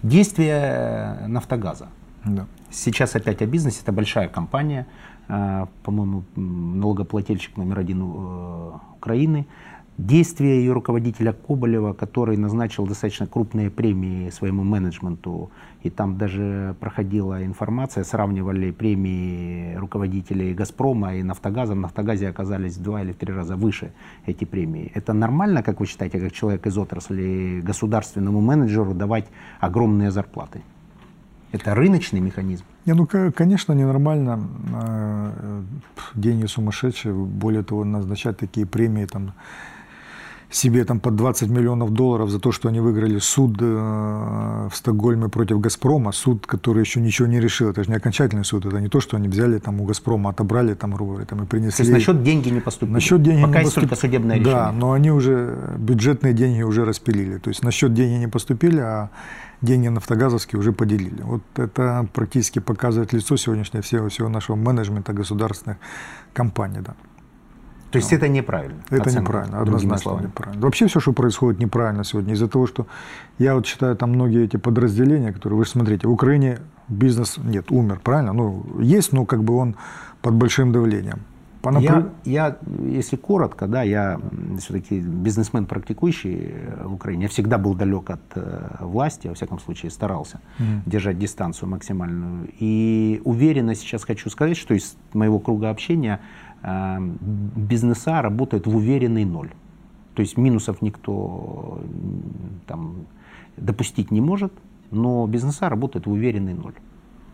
[0.02, 1.88] Действие «Нафтогаза».
[2.24, 2.46] Да.
[2.70, 3.80] Сейчас опять о бизнесе.
[3.82, 4.86] Это большая компания,
[5.28, 9.46] э, по-моему, налогоплательщик номер один э, Украины.
[10.00, 15.50] Действия ее руководителя Коболева, который назначил достаточно крупные премии своему менеджменту,
[15.82, 21.74] и там даже проходила информация, сравнивали премии руководителей «Газпрома» и «Нафтогаза».
[21.74, 23.92] В «Нафтогазе» оказались в два или в три раза выше
[24.24, 24.90] эти премии.
[24.94, 29.26] Это нормально, как вы считаете, как человек из отрасли, государственному менеджеру давать
[29.60, 30.62] огромные зарплаты?
[31.52, 32.64] Это рыночный механизм.
[32.86, 34.40] Не, ну, ко- конечно, ненормально.
[34.72, 35.62] э, э,
[36.14, 37.12] Деньги сумасшедшие.
[37.12, 39.32] Более того, назначать такие премии там,
[40.50, 43.64] себе там по 20 миллионов долларов за то, что они выиграли суд э,
[44.70, 47.70] в Стокгольме против «Газпрома», суд, который еще ничего не решил.
[47.70, 50.74] Это же не окончательный суд, это не то, что они взяли там у «Газпрома», отобрали
[50.74, 51.82] там, говоря, там, и То принесли.
[51.84, 52.94] есть насчет деньги не поступили.
[52.94, 54.72] Насчет денег Пока не есть только поступ- судебное Да, решение.
[54.80, 57.38] но они уже, бюджетные деньги уже распилили.
[57.38, 59.10] То есть насчет денег не поступили, а
[59.62, 61.22] деньги нафтогазовские уже поделили.
[61.22, 65.78] Вот это практически показывает лицо сегодняшнего всего, всего нашего менеджмента государственных
[66.32, 66.78] компаний.
[66.80, 66.94] Да.
[67.90, 68.80] То есть это неправильно.
[68.90, 70.62] Это оценка, неправильно, однозначно неправильно.
[70.62, 72.34] Вообще все, что происходит, неправильно сегодня.
[72.34, 72.86] Из-за того, что
[73.38, 77.70] я вот считаю, там многие эти подразделения, которые, вы же смотрите, в Украине бизнес, нет,
[77.70, 78.32] умер, правильно?
[78.32, 79.74] Ну, есть, но как бы он
[80.22, 81.18] под большим давлением.
[81.62, 84.18] По напр- Я, я, если коротко, да, я
[84.58, 87.24] все-таки бизнесмен практикующий э, в Украине.
[87.24, 90.82] Я всегда был далек от э, власти, во всяком случае старался Мгм.
[90.86, 92.48] держать дистанцию максимальную.
[92.60, 96.20] И уверенно сейчас хочу сказать, что из моего круга общения
[96.62, 99.50] бизнеса работают в уверенный ноль.
[100.14, 101.80] То есть минусов никто
[102.66, 103.06] там,
[103.56, 104.52] допустить не может,
[104.90, 106.74] но бизнеса работают в уверенный ноль.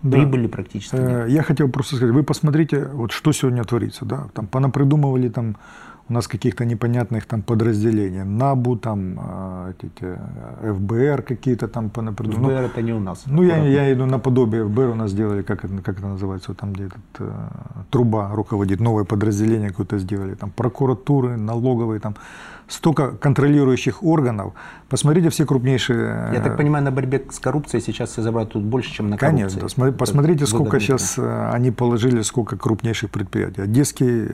[0.03, 0.19] Да.
[0.19, 1.05] Прибыли практически нет.
[1.05, 5.57] Э, Я хотел просто сказать, вы посмотрите, вот что сегодня творится, да, там понапридумывали там
[6.09, 10.19] у нас каких-то непонятных там подразделений, НАБУ, там э, эти,
[10.63, 12.57] ФБР какие-то там понапридумывали.
[12.57, 13.25] ФБР это не у нас.
[13.27, 16.73] Ну, я, я иду наподобие ФБР, у нас сделали, как это, как это называется, там,
[16.73, 17.33] где этот, э,
[17.91, 22.15] труба руководит, новое подразделение какое-то сделали, там прокуратуры, налоговые, там
[22.69, 24.53] столько контролирующих органов.
[24.89, 26.31] Посмотрите все крупнейшие...
[26.33, 29.43] Я так э, понимаю, на борьбе с коррупцией сейчас все забрать больше, чем на коррупции.
[29.45, 33.63] Конечно, смотри- Это посмотрите, сколько сейчас э, они положили, сколько крупнейших предприятий.
[33.63, 34.27] Одесский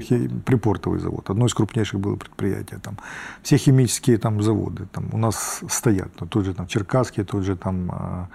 [0.00, 2.80] хи- припортовый завод, одно из крупнейших было предприятие.
[2.82, 2.96] Там,
[3.42, 6.08] все химические там, заводы там, у нас стоят.
[6.20, 8.26] Ну, тот же там, Черкасский, тот же там, э, э,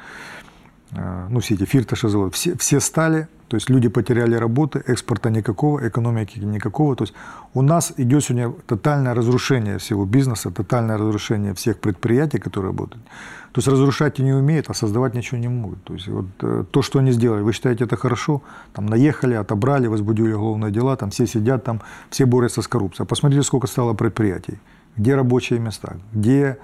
[1.30, 2.32] ну, все эти Фирташа заводы.
[2.32, 6.96] Все, все стали, то есть люди потеряли работы, экспорта никакого, экономики никакого.
[6.96, 7.14] То есть
[7.54, 13.04] у нас идет сегодня тотальное разрушение всего бизнеса, тотальное разрушение всех предприятий, которые работают.
[13.52, 15.84] То есть разрушать и не умеют, а создавать ничего не могут.
[15.84, 18.42] То есть вот э, то, что они сделали, вы считаете это хорошо?
[18.74, 23.06] Там наехали, отобрали, возбудили уголовные дела, там все сидят, там все борются с коррупцией.
[23.06, 24.58] Посмотрите, сколько стало предприятий.
[24.98, 25.98] Где рабочие места?
[26.14, 26.58] Где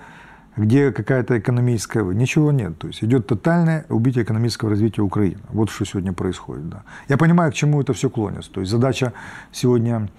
[0.60, 2.04] где какая-то экономическая...
[2.04, 2.78] Ничего нет.
[2.78, 5.40] То есть идет тотальное убитие экономического развития Украины.
[5.50, 6.70] Вот что сегодня происходит.
[6.70, 6.84] Да.
[7.08, 8.52] Я понимаю, к чему это все клонится.
[8.52, 9.14] То есть задача
[9.54, 10.10] сегодня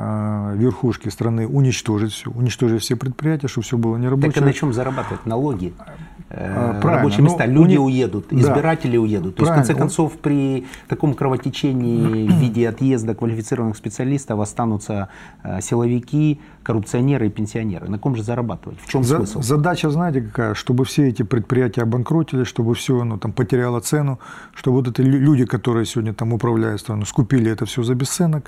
[0.00, 4.32] верхушки страны уничтожить все, уничтожить все предприятия, чтобы все было нерабочее.
[4.32, 5.24] Так а на чем зарабатывать?
[5.26, 5.72] Налоги?
[6.28, 6.90] Э, А, правильно.
[6.96, 8.36] рабочие Ну, места, люди них- уедут, Да.
[8.40, 9.36] избиратели уедут.
[9.36, 9.78] То есть, в конце Правильно.
[9.88, 15.08] концов, при таком кровотечении в виде отъезда квалифицированных специалистов останутся
[15.44, 17.88] э, силовики, коррупционеры и пенсионеры.
[17.88, 18.78] На ком же зарабатывать?
[18.80, 19.40] В чем За- смысл?
[19.42, 20.54] Задача, знаете, какая?
[20.54, 24.18] Чтобы все эти предприятия обанкротили, чтобы все ну, там, потеряло цену,
[24.52, 28.46] чтобы вот эти лю- люди, которые сегодня там управляют страной, скупили это все за бесценок,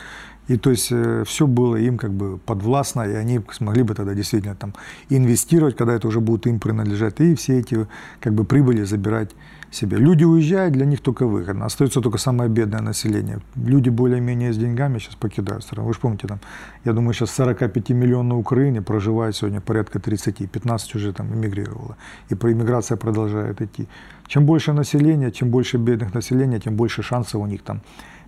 [0.48, 0.92] и то есть
[1.26, 4.74] все было им как бы подвластно, и они смогли бы тогда действительно там
[5.10, 7.86] инвестировать, когда это уже будет им принадлежать, и все эти
[8.20, 9.30] как бы прибыли забирать
[9.70, 9.98] себе.
[9.98, 11.56] Люди уезжают, для них только выход.
[11.62, 13.40] Остается только самое бедное население.
[13.56, 15.86] Люди более-менее с деньгами сейчас покидают страну.
[15.86, 16.40] Вы же помните, там,
[16.84, 21.96] я думаю, сейчас 45 миллионов на Украине проживает сегодня порядка 30, 15 уже там эмигрировало.
[22.30, 23.86] И иммиграция продолжает идти.
[24.26, 27.82] Чем больше населения, чем больше бедных населения, тем больше шансов у них там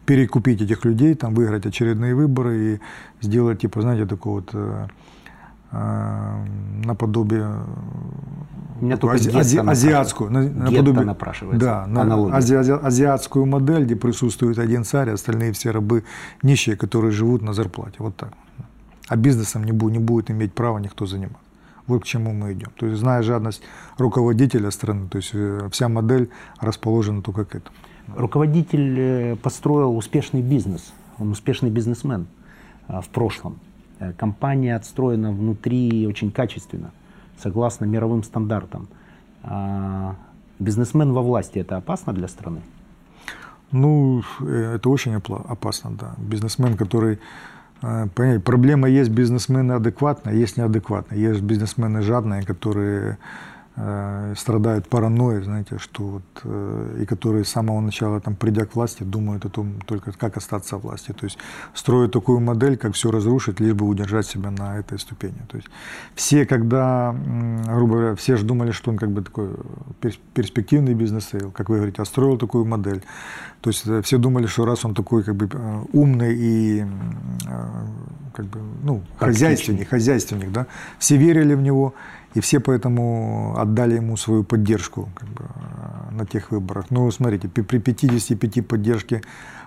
[0.07, 2.81] перекупить этих людей, там выиграть очередные выборы и
[3.21, 4.87] сделать, типа, знаете, такого вот э,
[5.73, 6.45] э,
[6.85, 7.55] наподобие
[8.81, 11.61] меня только ази- ази- азиатскую, на- наподобие- напрашивается.
[11.67, 12.05] да, на
[12.37, 16.05] ази- ази- азиатскую модель, где присутствует один царь, а остальные все рабы
[16.43, 17.97] нищие, которые живут на зарплате.
[17.99, 18.33] Вот так.
[19.09, 21.39] А бизнесом не будет, не будет иметь права никто заниматься.
[21.87, 22.69] Вот к чему мы идем.
[22.77, 23.63] То есть, зная жадность
[23.99, 27.75] руководителя страны, то есть э, вся модель расположена только к этому.
[28.17, 32.27] Руководитель э, построил успешный бизнес, он успешный бизнесмен
[32.89, 33.59] э, в прошлом.
[33.99, 36.91] Э, Компания отстроена внутри очень качественно,
[37.39, 38.89] согласно мировым стандартам.
[39.43, 40.17] А
[40.61, 42.61] Бизнесмен во власти– это опасно для страны?
[43.73, 46.15] Ну, это очень опасно, да.
[46.19, 47.19] Бизнесмен, который...
[47.81, 51.23] Понимаете, проблема есть бизнесмены адекватные, есть неадекватные.
[51.23, 53.17] Есть бизнесмены жадные, которые
[53.77, 58.75] э, страдают паранойей, знаете, что вот, э, и которые с самого начала, там, придя к
[58.75, 61.13] власти, думают о том только, как остаться в власти.
[61.13, 61.39] То есть
[61.75, 65.41] строят такую модель, как все разрушить, лишь бы удержать себя на этой ступени.
[65.49, 65.69] То есть
[66.15, 67.15] все, когда,
[67.67, 69.51] грубо говоря, все же думали, что он как бы такой
[70.01, 73.03] перс- перспективный бизнес-sale, как вы говорите, а строил такую модель.
[73.61, 75.49] То есть э, все думали, что раз он такой как бы
[75.93, 76.87] умный и
[78.33, 80.67] как бы, ну, хозяйственник, хозяйственник, да,
[80.99, 81.95] все верили в него,
[82.35, 86.87] и все поэтому отдали ему свою поддержку как бы, э, на тех выборах.
[86.91, 89.23] Ну, смотрите, при при 55 поддержки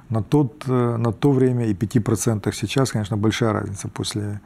[0.10, 4.40] на, тот, э, на то время и 5% сейчас, конечно, большая разница после,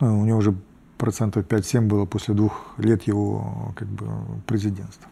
[0.00, 0.54] ну, у него уже
[0.98, 4.06] процентов 5-7 было после двух лет его как бы,
[4.46, 5.08] президентства.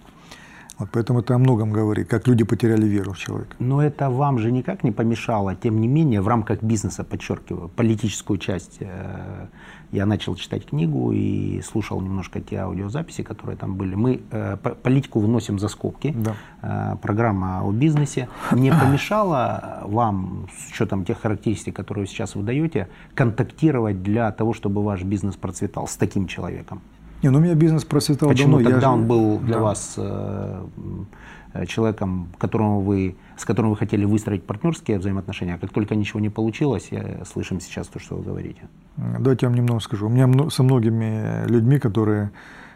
[0.79, 3.55] Вот поэтому это о многом говорит, как люди потеряли веру в человека.
[3.59, 8.39] Но это вам же никак не помешало, тем не менее, в рамках бизнеса, подчеркиваю, политическую
[8.39, 8.79] часть.
[8.81, 9.47] э,
[9.93, 13.97] Я начал читать книгу и слушал немножко те аудиозаписи, которые там были.
[13.97, 16.15] Мы э, по- политику выносим за скобки.
[16.17, 16.35] Да.
[16.63, 18.29] Э, Программа о бизнесе.
[18.53, 24.85] Не помешала вам, с учетом тех характеристик, которые вы сейчас выдаете, контактировать для того, чтобы
[24.85, 26.81] ваш бизнес процветал с таким человеком?
[27.23, 28.69] Не, ну у меня бизнес процветал Почему давно.
[28.69, 29.61] я тогда же- он был для Да.
[29.63, 30.65] вас э,
[31.67, 36.29] человеком, которому вы, с которым вы хотели выстроить партнерские взаимоотношения, а как только ничего не
[36.29, 38.63] получилось, я слышим сейчас то, что вы говорите.
[38.97, 40.07] Давайте я вам немного скажу.
[40.07, 42.31] У меня со многими людьми, которые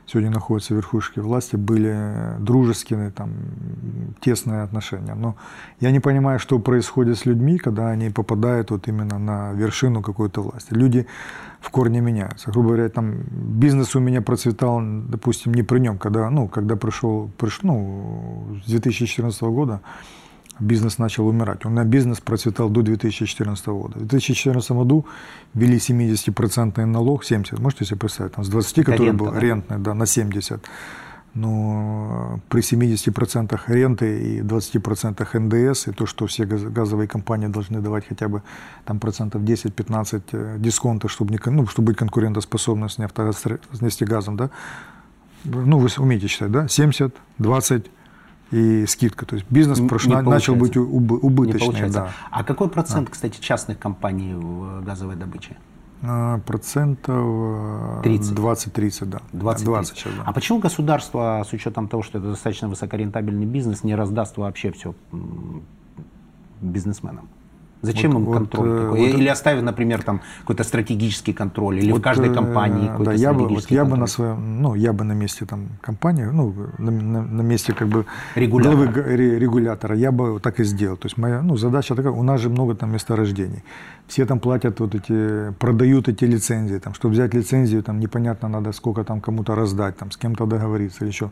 [0.07, 3.31] сегодня находятся в верхушке власти, были дружеские, там,
[4.21, 5.14] тесные отношения.
[5.14, 5.37] Но
[5.81, 10.43] я не понимаю, что происходит с людьми, когда они попадают вот именно на вершину какой-то
[10.43, 10.75] власти.
[10.75, 11.07] Люди
[11.61, 12.51] в корне меняются.
[12.51, 17.31] Грубо говоря, там бизнес у меня процветал, допустим, не при нем, когда, ну, когда пришел,
[17.38, 19.81] пришел ну, с 2014 года,
[20.61, 21.64] бизнес начал умирать.
[21.64, 23.99] У меня бизнес процветал до 2014 года.
[23.99, 25.07] В 2014 году
[25.55, 29.40] ввели 70% налог, 70, можете себе представить, там, с 20, который Рента, был да?
[29.40, 30.62] рентный, да, на 70.
[31.35, 37.81] Но при 70% ренты и 20% НДС, и то, что все газ- газовые компании должны
[37.81, 38.43] давать хотя бы
[38.85, 44.37] там, процентов 10-15 э, дисконта, чтобы, не, ну, чтобы быть конкурентоспособным с, нефтегаз- с нефтегазом,
[44.37, 44.51] да,
[45.45, 47.87] ну, вы умеете считать, да, 70, 20
[48.55, 49.27] и скидка.
[49.27, 50.97] То есть бизнес Не- прош- не на- начал быть получается.
[50.97, 51.67] убы- Не убыточный.
[51.67, 51.99] получается.
[52.01, 52.11] Да.
[52.31, 55.57] А какой процент, кстати, частных компаний в э, газовой добыче?
[56.03, 58.33] А, Процентов э, 30.
[58.35, 59.21] 20-30, да.
[59.33, 60.23] 20, 20 сейчас, да.
[60.27, 64.95] А почему государство, с учетом того, что это достаточно высокорентабельный бизнес, не раздаст вообще все
[66.61, 67.29] бизнесменам?
[67.85, 69.01] Зачем Вот- им вот, контроль э, такой?
[69.01, 72.92] вот- или оставив, например, там какой-то стратегический контроль, или в Вот, каждой э, компании да,
[72.92, 74.01] какой-то я бы, вот стратегический я бы контроль?
[74.01, 77.88] на своем, ну, я бы на месте там компании, ну, на, на- на месте как
[77.88, 78.77] бы Регулятора.
[78.87, 80.97] главы регулятора, я бы так и сделал.
[80.97, 83.62] То есть моя, ну, задача такая, у нас же много там месторождений.
[84.07, 88.73] Все там платят вот эти, продают эти лицензии, там, чтобы взять лицензию, там непонятно надо
[88.73, 91.27] сколько там кому-то раздать, там, с кем-то договориться или еще.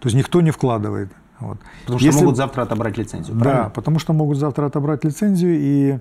[0.00, 1.08] То есть никто не вкладывает.
[1.48, 1.58] Вот.
[1.82, 3.70] Потому что Если- могут завтра отобрать лицензию, Да, правильно?
[3.70, 5.98] потому что могут завтра отобрать лицензию, и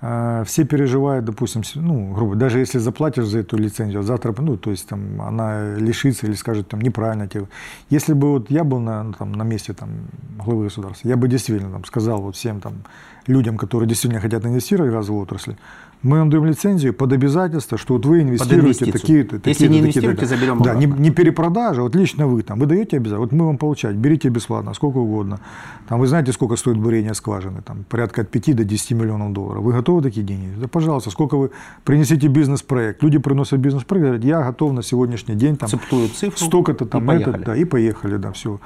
[0.00, 4.56] э, все переживают, допустим, ну, грубо, даже если заплатишь за эту лицензию, а завтра, ну,
[4.56, 7.46] то есть там она лишится или скажет там неправильно тебе.
[7.90, 9.88] Если бы вот я был на, ну, там, на месте там,
[10.38, 12.74] главы государства, я бы действительно там, сказал вот всем там
[13.26, 15.54] людям, которые действительно хотят инвестировать в газовую отрасль,
[16.02, 20.26] мы вам даем лицензию под обязательство, что вот вы инвестируете такие-то, Если такие-то, не инвестируете,
[20.26, 21.02] заберем Да, не, обратно.
[21.02, 24.74] не перепродажа, вот лично вы там, вы даете обязательно, вот мы вам получать, берите бесплатно,
[24.74, 25.40] сколько угодно.
[25.88, 29.62] Там вы знаете, сколько стоит бурение скважины, там порядка от 5 до 10 миллионов долларов.
[29.62, 30.48] Вы готовы такие деньги?
[30.60, 31.50] Да, пожалуйста, сколько вы
[31.84, 33.02] принесите бизнес-проект.
[33.02, 37.06] Люди приносят бизнес-проект, говорят, я готов на сегодняшний день там Цептуют цифру столько-то и там,
[37.06, 37.36] поехали.
[37.36, 38.60] это, да, и поехали, да, все.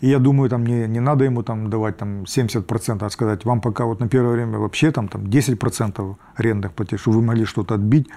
[0.00, 3.60] И я думаю, там не, не надо ему там давать там 70%, а сказать, вам
[3.60, 7.74] пока вот на первое время вообще там, там 10% арендных платежей, чтобы вы могли что-то
[7.74, 8.08] отбить,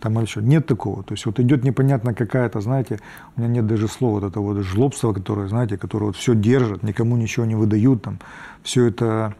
[0.00, 0.40] там или что.
[0.40, 1.02] Нет такого.
[1.02, 2.98] То есть вот идет непонятно какая-то, знаете,
[3.36, 6.82] у меня нет даже слова вот этого вот жлобства, которое, знаете, которое вот все держит,
[6.82, 8.18] никому ничего не выдают, там,
[8.62, 9.34] все это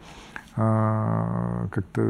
[0.55, 2.01] а, как-то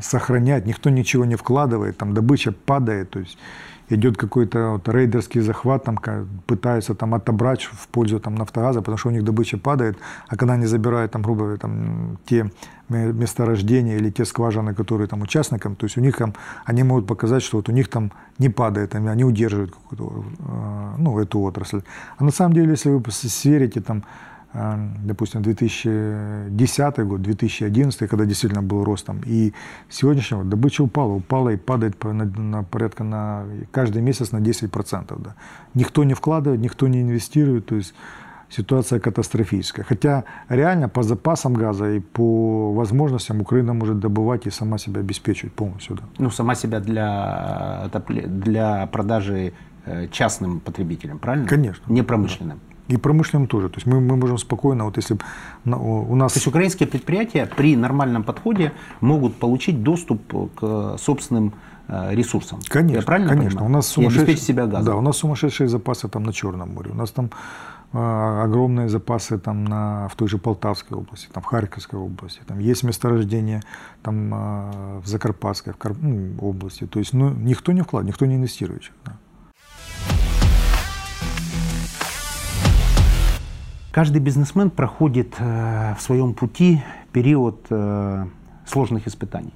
[0.00, 3.38] сохранять, никто ничего не вкладывает, там добыча падает, то есть
[3.88, 5.98] идет какой-то вот рейдерский захват, там
[6.46, 9.96] пытаются там отобрать в пользу там нафтогаза, потому что у них добыча падает,
[10.28, 12.50] а когда они забирают там, грубо говоря, там те
[12.88, 17.06] ме- месторождения или те скважины, которые там участникам, то есть у них там, они могут
[17.06, 21.80] показать, что вот у них там не падает, они удерживают какую-то, э, ну, эту отрасль.
[22.18, 24.02] А на самом деле, если вы сверите там,
[25.04, 29.52] допустим, 2010 год, 2011, когда действительно был рост там, и
[29.88, 35.22] сегодняшнего добыча упала, упала и падает по- на, на порядка на каждый месяц на 10%.
[35.22, 35.34] Да.
[35.74, 37.94] Никто не вкладывает, никто не инвестирует, то есть
[38.48, 39.84] ситуация катастрофическая.
[39.84, 45.52] Хотя реально по запасам газа и по возможностям Украина может добывать и сама себя обеспечивать
[45.52, 45.96] полностью.
[45.96, 46.02] Да.
[46.18, 47.90] Ну, сама себя для,
[48.26, 49.52] для продажи
[49.84, 51.46] э, частным потребителям, правильно?
[51.46, 51.92] Конечно.
[51.92, 52.60] Не промышленным.
[52.88, 53.68] И промышленным тоже.
[53.68, 55.18] То есть мы, мы можем спокойно, вот если
[55.64, 56.32] у нас...
[56.32, 60.20] То есть украинские предприятия при нормальном подходе могут получить доступ
[60.54, 61.52] к собственным
[61.88, 62.60] э, ресурсам.
[62.68, 63.58] Конечно, Я правильно конечно.
[63.58, 63.70] понимаю?
[63.72, 64.84] У нас И обеспечить сумасшедшие, себя газом.
[64.84, 66.90] Да, у нас сумасшедшие запасы там на Черном море.
[66.92, 67.30] У нас там
[67.92, 72.40] э, огромные запасы там на, в той же Полтавской области, там в Харьковской области.
[72.46, 73.64] Там есть месторождения
[74.02, 76.86] там э, в Закарпатской в Кар- ну, области.
[76.86, 78.92] То есть ну, никто не вкладывает, никто не инвестирует.
[79.04, 79.14] да.
[83.96, 86.82] Каждый бизнесмен проходит э, в своем пути
[87.12, 88.26] период э,
[88.66, 89.54] сложных испытаний.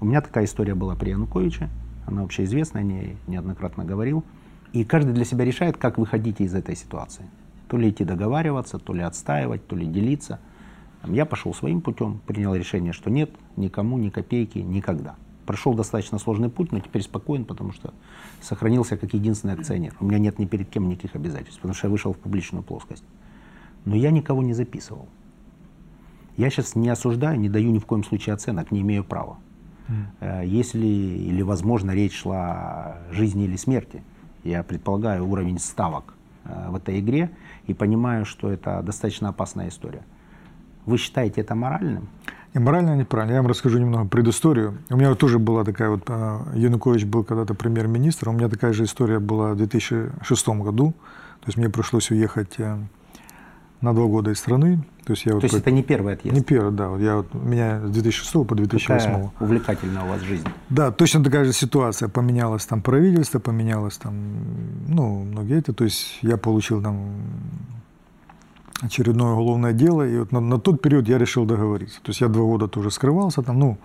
[0.00, 1.68] У меня такая история была при Януковиче,
[2.04, 4.24] она общеизвестна, я не, неоднократно говорил.
[4.72, 7.26] И каждый для себя решает, как выходить из этой ситуации.
[7.68, 10.40] То ли идти договариваться, то ли отстаивать, то ли делиться.
[11.04, 15.14] Я пошел своим путем, принял решение, что нет, никому, ни копейки, никогда.
[15.46, 17.94] Прошел достаточно сложный путь, но теперь спокоен, потому что
[18.40, 19.94] сохранился как единственный акционер.
[20.00, 23.04] У меня нет ни перед кем никаких обязательств, потому что я вышел в публичную плоскость.
[23.84, 25.08] Но я никого не записывал.
[26.36, 29.38] Я сейчас не осуждаю, не даю ни в коем случае оценок, не имею права.
[30.20, 34.02] Э, Если или, возможно, речь шла о жизни или смерти,
[34.42, 37.30] я предполагаю уровень ставок э, в этой игре
[37.66, 40.02] и понимаю, что это достаточно опасная история.
[40.86, 42.08] Вы считаете это моральным?
[42.52, 43.34] И морально неправильно.
[43.34, 44.78] Я вам расскажу немного предысторию.
[44.88, 48.84] У меня тоже была такая вот, а, Янукович был когда-то премьер-министр, у меня такая же
[48.84, 50.94] история была в 2006 году.
[51.40, 52.78] То есть мне пришлось уехать э,
[53.80, 54.82] на два года из страны.
[55.04, 56.34] То есть, я То вот есть по- это не первый отъезд?
[56.36, 56.88] не первый, да.
[56.88, 59.06] Вот я вот, у меня с 2006 по 2008.
[59.10, 60.46] Какая увлекательная у вас жизнь.
[60.70, 62.08] Да, точно такая же ситуация.
[62.08, 64.14] Поменялось там правительство, поменялось там,
[64.88, 65.74] ну, многие это.
[65.74, 66.98] То есть я получил там
[68.80, 72.00] очередное уголовное дело, и вот на, на тот период я решил договориться.
[72.02, 73.78] То есть я два года тоже скрывался там, ну,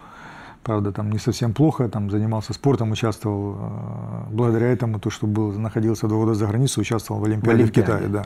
[0.69, 5.51] правда, там не совсем плохо, там занимался спортом, участвовал, э, благодаря этому, то, что был,
[5.59, 8.23] находился два года за границей, участвовал в Олимпиаде в, Олимпиаде, Китае, да.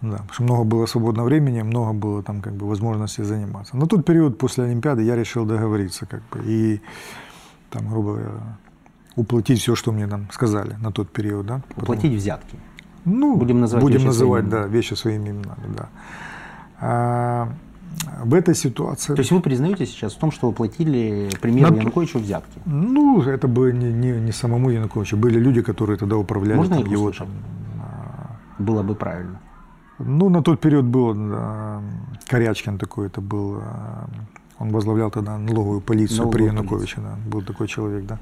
[0.00, 3.76] Да, потому что много было свободного времени, много было там как бы возможностей заниматься.
[3.76, 6.80] На тот период после Олимпиады я решил договориться как бы и
[7.70, 8.30] там, грубо говоря,
[9.16, 11.60] уплатить все, что мне там сказали на тот период, да.
[11.68, 12.56] Потому- Уплатить взятки.
[13.04, 15.88] ну, Будем называть будем вещи называть, своими да, вещи своими именами, да.
[16.80, 17.48] А,
[18.24, 21.80] в этой ситуации, То есть вы признаете сейчас в том, что вы платили премьеру На-
[21.80, 22.60] Януковичу взятки?
[22.66, 26.86] ну, это бы не, не, не самому Януковичу, были люди, которые тогда управляли Можно там,
[26.92, 27.28] его услышать?
[27.28, 29.38] там, Было бы правильно.
[29.98, 31.80] Ну, на тот период был да,
[32.30, 34.06] Корячкин такой, это был, а,
[34.60, 36.56] он возглавлял тогда налоговую полицию Налоговую при.
[36.56, 38.18] Януковиче, да, был такой человек, да.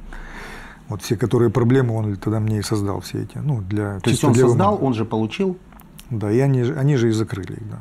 [0.88, 4.24] Вот все, которые проблемы, он тогда мне и создал все эти, ну, для То есть
[4.24, 4.86] он для создал, ума.
[4.86, 5.56] он же получил
[6.10, 7.78] Да, и они, они же и закрыли их, да.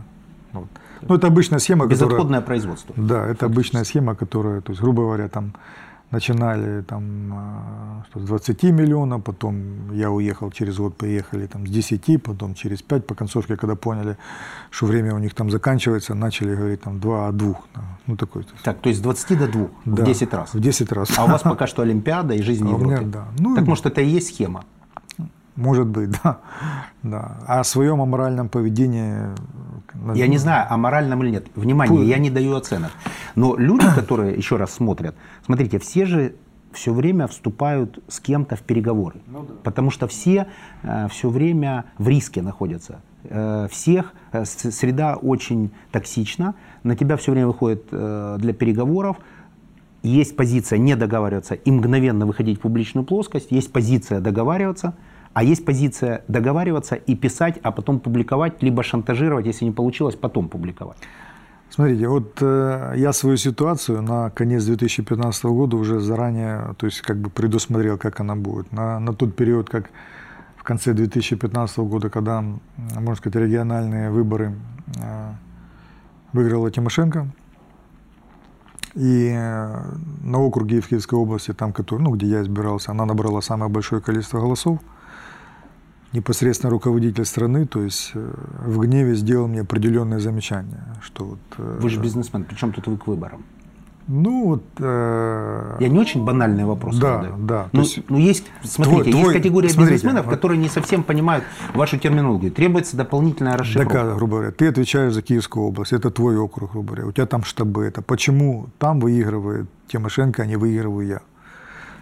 [0.54, 0.68] Вот.
[1.02, 2.08] Ну, это обычная схема, которая...
[2.08, 2.94] безотходное производство.
[2.98, 5.54] Да, это обычная схема, которая, то есть, грубо говоря, там
[6.12, 12.24] начинали там а, с 20 миллионов, потом я уехал, через год приехали там с 10,
[12.24, 14.18] потом через 5 по концовке, когда поняли,
[14.70, 17.62] что время у них там заканчивается, начали говорить там 2 от 2.
[17.76, 17.82] да.
[18.08, 18.44] Ну, такой.
[18.44, 20.54] то есть, Так, то есть с 20 до 2 да, в 10 раз.
[20.54, 21.10] В 10 раз.
[21.18, 23.12] А у вас пока что Олимпиада и жизнь А у меня, Европе.
[23.12, 23.28] да.
[23.40, 24.64] Ну, так может это и есть схема?
[25.56, 26.40] Может быть, да.
[27.04, 27.38] да.
[27.48, 29.16] А о своем аморальном поведении...
[30.14, 31.48] Я не знаю, о моральном или нет.
[31.56, 32.92] Внимание, Пу- я не даю оценок.
[33.36, 35.16] Но люди, которые еще раз смотрят,
[35.46, 36.36] смотрите, все же
[36.74, 39.22] все время вступают с кем-то в переговоры.
[39.64, 40.48] Потому что все
[41.10, 43.00] все время в риске находятся.
[43.30, 49.18] Э, всех э, среда очень токсична, на тебя все время выходит э, для переговоров.
[50.04, 54.94] Есть позиция не договариваться и мгновенно выходить в публичную плоскость, есть позиция договариваться,
[55.36, 60.48] а есть позиция договариваться и писать, а потом публиковать, либо шантажировать, если не получилось, потом
[60.48, 60.98] публиковать.
[61.70, 67.18] Смотрите, вот э, я свою ситуацию на конец 2015 года уже заранее, то есть как
[67.18, 68.72] бы предусмотрел, как она будет.
[68.72, 69.90] На, на тот период, как
[70.56, 72.42] в конце 2015 года, когда,
[72.78, 74.56] можно сказать, региональные выборы
[74.96, 75.34] э,
[76.32, 77.28] выиграла Тимошенко,
[78.94, 79.82] и э,
[80.24, 84.02] на округе в Киевской области, там, который, ну, где я избирался, она набрала самое большое
[84.02, 84.80] количество голосов.
[86.16, 88.32] Непосредственно руководитель страны, то есть э,
[88.66, 91.40] в гневе сделал мне определенное замечание, что вот...
[91.58, 93.44] э, Вы же бизнесмен, причем тут вы к выборам?
[94.08, 94.64] Ну вот...
[94.80, 97.36] э, Я не очень банальный вопрос Да, задаю.
[97.40, 100.70] да, то Ну, есть ну, есть, смотрите, твой- есть категория смотрите, бизнесменов, вот- которые не
[100.70, 102.50] совсем понимают вашу терминологию.
[102.54, 103.90] Требуется дополнительная расшифровка.
[103.94, 107.26] Доказано, грубо говоря, ты отвечаешь за Киевскую область, это твой округ, грубо говоря, у тебя
[107.26, 111.22] там штабы, это почему там выигрывает Тимошенко, а не выигрываю я?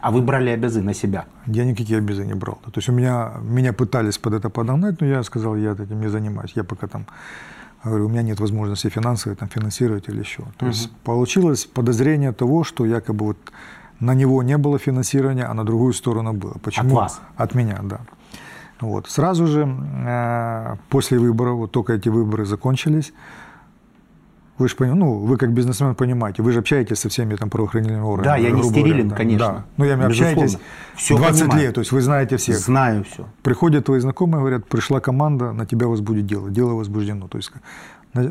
[0.04, 1.26] А вы брали обязы на себя.
[1.48, 2.60] Я никакие обязы не брал.
[2.66, 6.10] То есть у меня, меня пытались под это подогнать, но я сказал, я этим не
[6.10, 6.52] занимаюсь.
[6.56, 7.06] Я пока там,
[7.86, 10.44] говорю, у меня нет возможности финансовой там, финансировать или еще.
[10.58, 13.38] То есть получилось подозрение того, что якобы вот
[14.02, 16.58] на него не было финансирования, а на другую сторону было.
[16.62, 16.96] Почему?
[16.96, 17.22] вас?
[17.38, 18.00] От меня, да.
[18.82, 19.10] Вот.
[19.10, 19.66] Сразу же
[20.06, 23.14] э, после выборов, вот только эти выборы закончились,
[24.58, 28.26] вы же ну, вы как бизнесмен понимаете, вы же общаетесь со всеми там правоохранительными органами.
[28.26, 29.48] Да, я не стерилен, да, конечно.
[29.48, 29.66] Да.
[29.78, 30.32] Ну, я Безусловно.
[30.34, 30.58] общаетесь
[30.96, 31.62] Всё 20 понимаю.
[31.62, 32.58] лет, то есть вы знаете всех.
[32.58, 33.26] Знаю все.
[33.42, 37.28] Приходят твои знакомые, говорят, пришла команда, на тебя возбудит дело, дело возбуждено.
[37.28, 37.52] То есть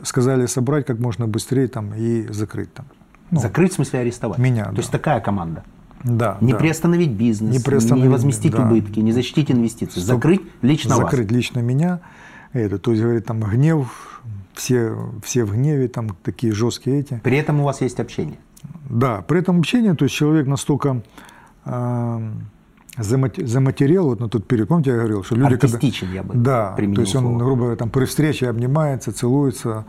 [0.04, 2.86] сказали собрать как можно быстрее там и закрыть там.
[3.32, 4.38] Ну, Закрыть в смысле арестовать.
[4.38, 4.76] Меня, То да.
[4.76, 5.64] есть такая команда.
[6.04, 6.58] Да, Не да.
[6.58, 8.66] приостановить бизнес, Не не, приостановить, возместить да.
[8.66, 10.00] убытки, не защитить инвестиции.
[10.00, 12.00] Чтоб Закрыть лично закрыть лично меня.
[12.52, 14.20] Это, то есть, говорит, там гнев,
[14.54, 17.20] все, все в гневе, там такие жесткие эти.
[17.24, 18.38] При этом у вас есть общение.
[18.88, 21.02] Да, при этом общение, то есть человек настолько
[21.64, 22.30] э,
[22.98, 25.76] замат- заматерел вот на тот период, помните, я говорил, что люди, когда...
[25.76, 27.38] Артистичен я бы Да, то есть он, слово.
[27.38, 29.84] грубо говоря, там при встрече обнимается, целуется,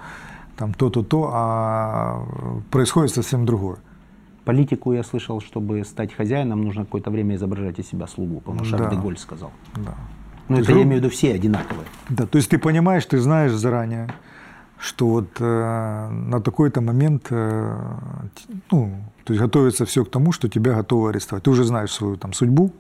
[0.58, 2.26] там то-то, то, а
[2.72, 3.78] происходит совсем другое.
[4.46, 8.90] Политику я слышал, чтобы стать хозяином, нужно какое-то время изображать из себя слугу, по-моему, Шарль
[8.96, 9.12] Да.
[9.12, 9.52] де сказал.
[9.76, 9.96] Да.
[10.50, 11.86] Ну, есть это я грубо- имею в виду все одинаковые.
[12.10, 14.14] Да, то есть ты понимаешь, ты знаешь заранее,
[14.84, 17.78] что вот э, на такой-то момент, э,
[18.70, 18.92] ну,
[19.24, 21.44] то есть готовится все к тому, что тебя готовы арестовать.
[21.44, 22.74] Ты уже знаешь свою там судьбу,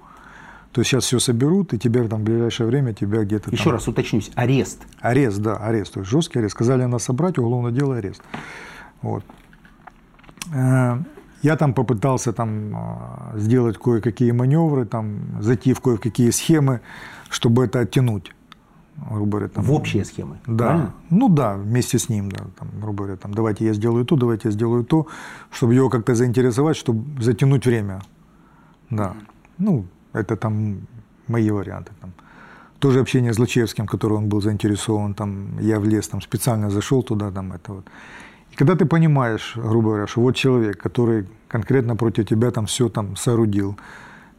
[0.73, 3.73] то есть сейчас все соберут, и тебя там в ближайшее время тебя где-то Еще там-
[3.73, 4.81] раз уточнюсь, арест.
[4.99, 6.51] Арест, да, арест, то есть жесткий арест.
[6.55, 8.21] Сказали нас собрать, уголовное дело, арест.
[9.01, 9.23] Вот.
[10.53, 10.97] Э,
[11.41, 16.79] Я там попытался там а, сделать кое-какие маневры, там зайти в кое-какие схемы,
[17.29, 18.31] чтобы это оттянуть.
[18.95, 20.37] Грубо говоря, там, В общие схемы.
[20.45, 20.65] Да.
[20.65, 20.93] правильно?
[21.09, 22.45] Ну да, вместе с ним, да.
[22.59, 25.07] Там, грубо говоря, там, давайте я сделаю то, давайте я сделаю то,
[25.51, 28.01] чтобы его как-то заинтересовать, чтобы затянуть время.
[28.89, 29.13] Да.
[29.57, 30.77] Ну, это там
[31.27, 31.91] мои варианты.
[32.01, 32.13] Там.
[32.79, 37.31] Тоже общение с Лучевским, который он был заинтересован, там, я влез, там, специально зашел туда,
[37.31, 37.85] там, это вот.
[38.51, 42.87] И когда ты понимаешь, грубо говоря, что вот человек, который конкретно против тебя там все
[42.89, 43.75] там соорудил,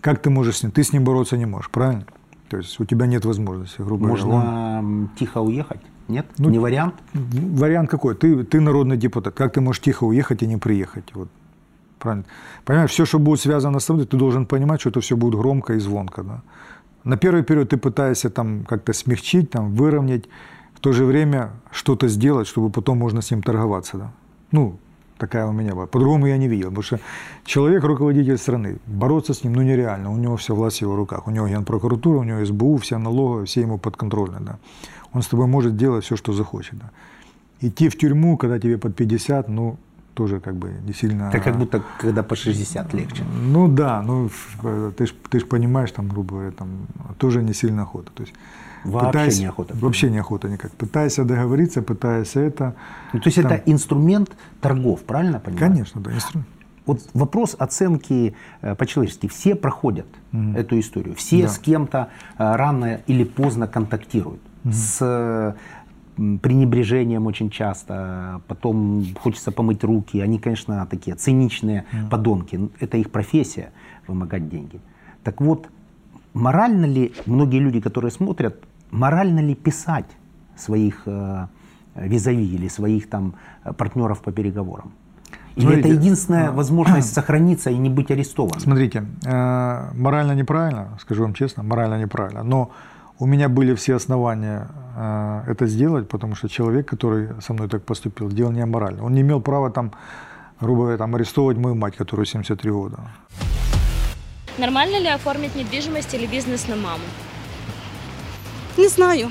[0.01, 2.05] как ты можешь с ним, ты с ним бороться не можешь, правильно?
[2.49, 4.49] То есть у тебя нет возможности, грубо Можно говоря.
[4.79, 5.81] Он- м, тихо уехать?
[6.09, 6.27] Нет?
[6.39, 6.95] Ну, Не вариант?
[7.15, 8.15] Вариант какой?
[8.15, 9.35] Ты, ты народный депутат.
[9.35, 11.15] Как ты можешь тихо уехать и не приехать?
[11.15, 11.29] Вот.
[11.99, 12.25] Правильно.
[12.65, 15.73] Понимаешь, все, что будет связано с тобой, ты должен понимать, что это все будет громко
[15.73, 16.23] и звонко.
[16.23, 16.43] Да?
[17.05, 20.25] На первый период ты пытаешься там как-то смягчить, там, выровнять,
[20.75, 23.97] в то же время что-то сделать, чтобы потом можно с ним торговаться.
[23.97, 24.13] Да?
[24.53, 24.79] Ну,
[25.25, 25.87] такая у меня была.
[25.87, 26.99] По-другому я не видел, потому что
[27.45, 31.27] человек руководитель страны, бороться с ним ну нереально, у него вся власть в его руках,
[31.27, 34.41] у него генпрокуратура, у него СБУ, вся налоговая, все ему подконтрольны.
[34.41, 34.59] Да?
[35.13, 36.79] Он с тобой может делать все, что захочет.
[36.79, 36.91] Да?
[37.61, 39.77] Идти в тюрьму, когда тебе под 50, ну,
[40.15, 41.29] тоже как бы не сильно...
[41.29, 43.25] Это как будто, когда по 60 легче.
[43.53, 44.31] Ну да, ну
[44.63, 46.69] э, ты ж, ты ж понимаешь, там, грубо говоря, там
[47.19, 48.11] тоже не сильно охота.
[48.15, 48.35] То есть
[48.85, 49.75] Вообще пытаясь- неохота.
[49.81, 50.73] Вообще неохота никак.
[50.73, 52.75] Пытайся договориться, пытайся это.
[53.13, 54.31] Ну, то есть Там- это инструмент
[54.61, 55.69] торгов, правильно понимаю?
[55.73, 56.49] Конечно, да, инструмент.
[56.87, 59.27] Вот вопрос оценки э, по-человечески.
[59.27, 60.07] Все проходят
[60.55, 61.15] эту историю.
[61.15, 61.49] Все Да.
[61.49, 62.09] с кем-то
[62.39, 64.41] э, рано или поздно контактируют.
[64.71, 65.55] С э,
[66.19, 68.43] м, пренебрежением очень часто.
[68.49, 70.21] Потом хочется помыть руки.
[70.21, 72.69] Они, конечно, такие циничные подонки.
[72.81, 73.71] Это их профессия
[74.07, 74.79] вымогать деньги.
[75.23, 75.69] Так вот,
[76.35, 78.63] морально ли многие люди, которые смотрят,
[78.95, 80.17] морально ли писать
[80.57, 81.47] своих э,
[81.97, 83.35] визави или своих там
[83.65, 84.93] э, партнеров по переговорам?
[85.57, 88.61] Или Смотрите, это единственная возможность сохраниться и не быть арестованным?
[88.61, 92.71] Смотрите, э, морально неправильно, скажу вам честно, морально неправильно, но
[93.19, 97.83] у меня были все основания э, это сделать, потому что человек, который со мной так
[97.85, 99.05] поступил, делал не аморально.
[99.05, 99.93] Он не имел права там,
[100.61, 102.99] грубо говоря, там, арестовывать мою мать, которой 73 года.
[104.59, 107.05] Нормально ли оформить недвижимость или бизнес на маму?
[108.77, 109.31] Не знаю.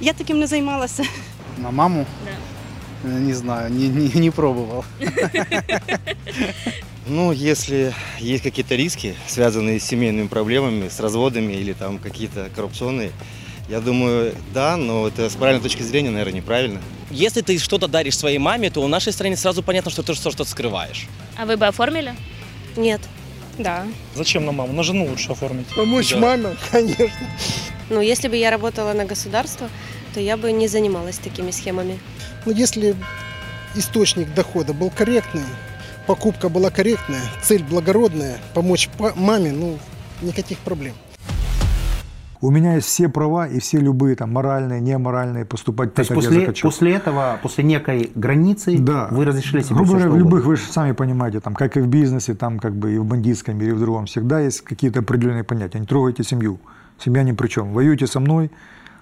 [0.00, 1.04] Я таким не займалася.
[1.58, 2.06] На маму?
[2.24, 3.10] Да.
[3.10, 4.84] Не знаю, не, не, не пробовал.
[7.08, 13.12] Ну, если есть какие-то риски, связанные с семейными проблемами, с разводами или там какие-то коррупционные,
[13.68, 16.80] я думаю, да, но это с правильной точки зрения, наверное, неправильно.
[17.12, 20.44] Если ты что-то даришь своей маме, то в нашей стране сразу понятно, что ты что-то
[20.44, 21.06] скрываешь.
[21.36, 22.12] А вы бы оформили?
[22.76, 23.00] Нет.
[23.58, 23.86] Да.
[24.14, 24.72] Зачем на маму?
[24.72, 25.66] На жену лучше оформить.
[25.74, 26.18] Помочь Да.
[26.18, 27.10] маме, конечно.
[27.88, 29.68] Ну, если бы я работала на государство,
[30.14, 31.98] то я бы не занималась такими схемами.
[32.44, 32.96] Но если
[33.74, 35.44] источник дохода был корректный,
[36.06, 39.78] покупка была корректная, цель благородная, помочь маме, ну,
[40.22, 40.94] никаких проблем.
[42.40, 46.16] У меня есть все права и все любые там моральные, неморальные поступать То так, как
[46.16, 46.68] я после, захочу.
[46.68, 49.08] после этого, после некой границы, Да.
[49.10, 51.86] вы разрешили себе Грубо говоря, в любых, вы же сами понимаете, там, как и в
[51.88, 55.44] бизнесе, там, как бы и в бандитском мире, и в другом, всегда есть какие-то определенные
[55.44, 55.78] понятия.
[55.80, 56.58] Не трогайте семью.
[56.98, 57.72] Семья ни при чем.
[57.72, 58.50] Воюйте со мной,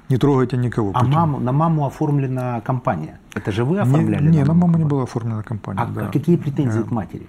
[0.09, 0.93] не трогайте никого.
[0.95, 3.19] А маму, на маму оформлена компания.
[3.35, 4.31] Это же вы Не, оформляли?
[4.31, 5.81] не, на маму не была оформлена компания.
[5.81, 6.07] А да.
[6.13, 6.85] какие претензии Да.
[6.85, 7.27] к матери?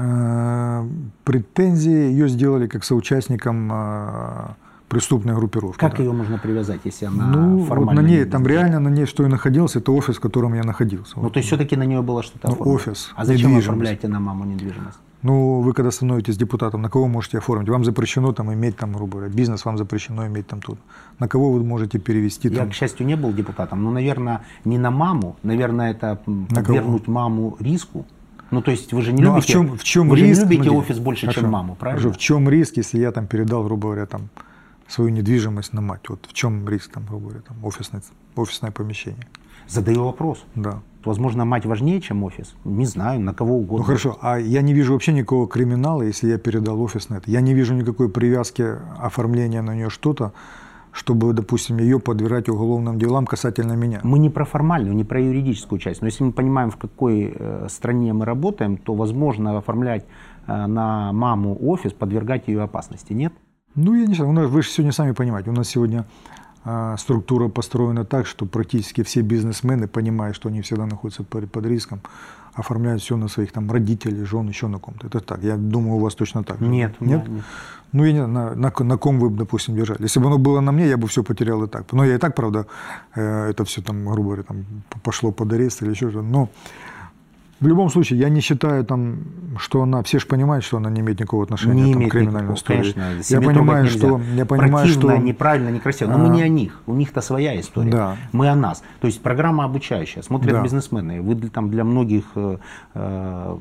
[0.00, 0.84] Э,
[1.24, 4.54] Претензии ее сделали как соучастником э,
[4.94, 5.78] преступной группировки.
[5.80, 6.02] Как да.
[6.04, 8.60] ее можно привязать, если она Ну, вот формально на не ней, там бизнес?
[8.62, 11.12] реально на ней, что и находился, это офис, в котором я находился.
[11.16, 11.32] Ну, Вот.
[11.32, 12.76] то есть все-таки на нее было что-то Ну, оформлено.
[12.76, 14.98] офис, А зачем вы оформляете на маму недвижимость?
[15.22, 17.68] Ну, вы когда становитесь депутатом, на кого можете оформить?
[17.68, 20.78] Вам запрещено там иметь там, грубо говоря, бизнес вам запрещено иметь там тут.
[21.18, 22.70] На кого вы можете перевести Я, там?
[22.70, 25.36] к счастью, не был депутатом, но, наверное, не на маму.
[25.42, 26.66] Наверное, это На кого?
[26.66, 28.04] подвергнуть маму риску.
[28.50, 30.26] Ну, то есть вы же не Ну, а любите, в чем, в чем вы же
[30.26, 30.40] риск?
[30.42, 32.02] не любите Смотрите, офис больше, хорошо, чем маму, правильно?
[32.02, 34.28] хорошо, в чем риск, если я там передал, грубо говоря, там
[34.88, 36.08] свою недвижимость на мать?
[36.08, 38.02] Вот в чем риск там, грубо говоря, там офисное,
[38.36, 39.26] офисное помещение?
[39.68, 40.44] Задаю вопрос.
[40.54, 40.82] Да.
[41.04, 42.54] Возможно, мать важнее, чем офис?
[42.64, 43.78] Не знаю, на кого угодно.
[43.78, 47.30] Ну хорошо, а я не вижу вообще никакого криминала, если я передал офис на это.
[47.30, 48.64] Я не вижу никакой привязки
[48.98, 50.32] оформления на нее что-то,
[50.92, 54.00] чтобы, допустим, ее подвергать уголовным делам касательно меня.
[54.02, 56.00] Мы не про формальную, не про юридическую часть.
[56.00, 60.06] Но если мы понимаем, в какой э, стране мы работаем, то возможно оформлять
[60.46, 63.12] э, на маму офис, подвергать ее опасности.
[63.12, 63.32] Нет?
[63.74, 66.04] Ну, я не знаю, у нас, вы же сегодня сами понимаете, у нас сегодня
[66.64, 71.66] а, структура построена так, что практически все бизнесмены, понимая, что они всегда находятся под, под
[71.66, 72.00] риском,
[72.54, 75.08] оформляют все на своих там родителей, жен, еще на ком-то.
[75.08, 75.42] Это так.
[75.42, 76.60] Я думаю, у вас точно так.
[76.60, 77.00] Нет.
[77.00, 77.44] меня Нет?
[77.92, 80.02] Ну, я не знаю, на, на, на ком вы, допустим, держали.
[80.02, 81.92] Если бы оно было на мне, я бы все потерял и так.
[81.92, 82.66] Но я и так, правда,
[83.14, 84.64] э, это все там, грубо говоря, там,
[85.02, 86.26] пошло под арест или еще что-то.
[86.26, 86.48] Но
[87.64, 89.20] В любом случае, я не считаю там,
[89.56, 92.14] что она, все же понимают, что она не имеет никакого отношения Не там, имеет к
[92.14, 92.92] криминальной истории.
[92.92, 96.10] конечно, я понимаю, что, я понимаю, Противно, что неправильно, некрасиво.
[96.10, 96.28] Но мы А.
[96.28, 96.82] не о них.
[96.86, 97.90] У них-то своя история.
[97.90, 98.16] Да.
[98.32, 98.82] Мы о нас.
[99.00, 100.20] То есть программа обучающая.
[100.22, 100.62] Смотрят Да.
[100.62, 101.22] бизнесмены.
[101.22, 102.58] Вы там для многих э,
[102.92, 103.56] э,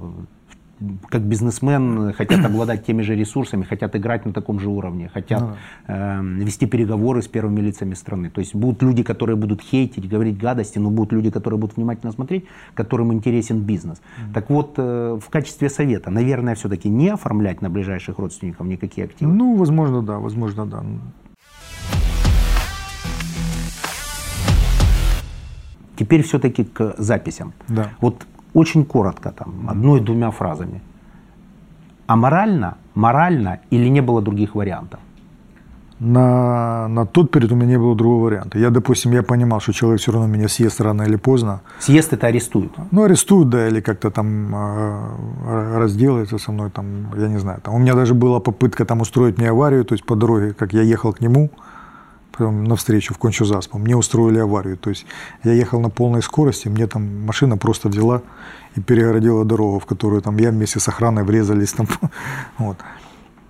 [1.09, 5.41] как бизнесмен э, хотят обладать теми же ресурсами, хотят играть на таком же уровне, хотят
[5.41, 5.55] Ну
[5.87, 8.29] э, вести переговоры с первыми лицами страны.
[8.29, 12.11] То есть будут люди, которые будут хейтить, говорить гадости, но будут люди, которые будут внимательно
[12.11, 14.01] смотреть, которым интересен бизнес.
[14.33, 19.31] Так вот, э, в качестве совета, наверное, все-таки не оформлять на ближайших родственников никакие активы.
[19.31, 20.83] Ну, возможно, да, возможно, да.
[25.95, 27.53] Теперь все-таки к записям.
[27.67, 27.91] Да.
[28.01, 30.81] Вот очень коротко, там, одной-двумя фразами.
[32.07, 34.99] А морально, морально или не было других вариантов?
[35.99, 38.59] На, на тот период у меня не было другого варианта.
[38.59, 41.61] Я, допустим, я понимал, что человек все равно меня съест рано или поздно.
[41.79, 42.71] Съест это арестуют.
[42.91, 47.61] Ну, арестуют, да, или как-то там э, разделается со мной, там, я не знаю.
[47.61, 50.73] Там, у меня даже была попытка там устроить мне аварию, то есть по дороге, как
[50.73, 51.51] я ехал к нему,
[52.39, 54.77] навстречу в Кончу-Заспу, мне устроили аварию.
[54.77, 55.05] То есть
[55.43, 58.21] я ехал на полной скорости, мне там машина просто взяла
[58.75, 61.87] и перегородила дорогу, в которую там я вместе с охраной врезались там.
[62.57, 62.77] Вот.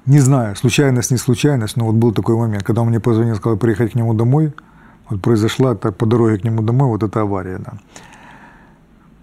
[0.06, 3.58] Не знаю, случайность, не случайность, но вот был такой момент, когда он мне позвонил, сказал
[3.58, 4.54] приехать к нему домой,
[5.10, 7.74] вот произошла так по дороге к нему домой вот эта авария, да.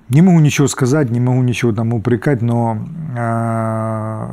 [0.08, 2.78] Не могу ничего сказать, не могу ничего там упрекать, но
[3.16, 4.28] э,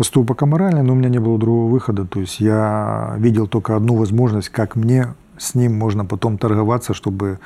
[0.00, 2.06] поступок аморальный, но у меня не было другого выхода.
[2.06, 7.38] То есть я видел только одну возможность, как мне с ним можно потом торговаться, чтобы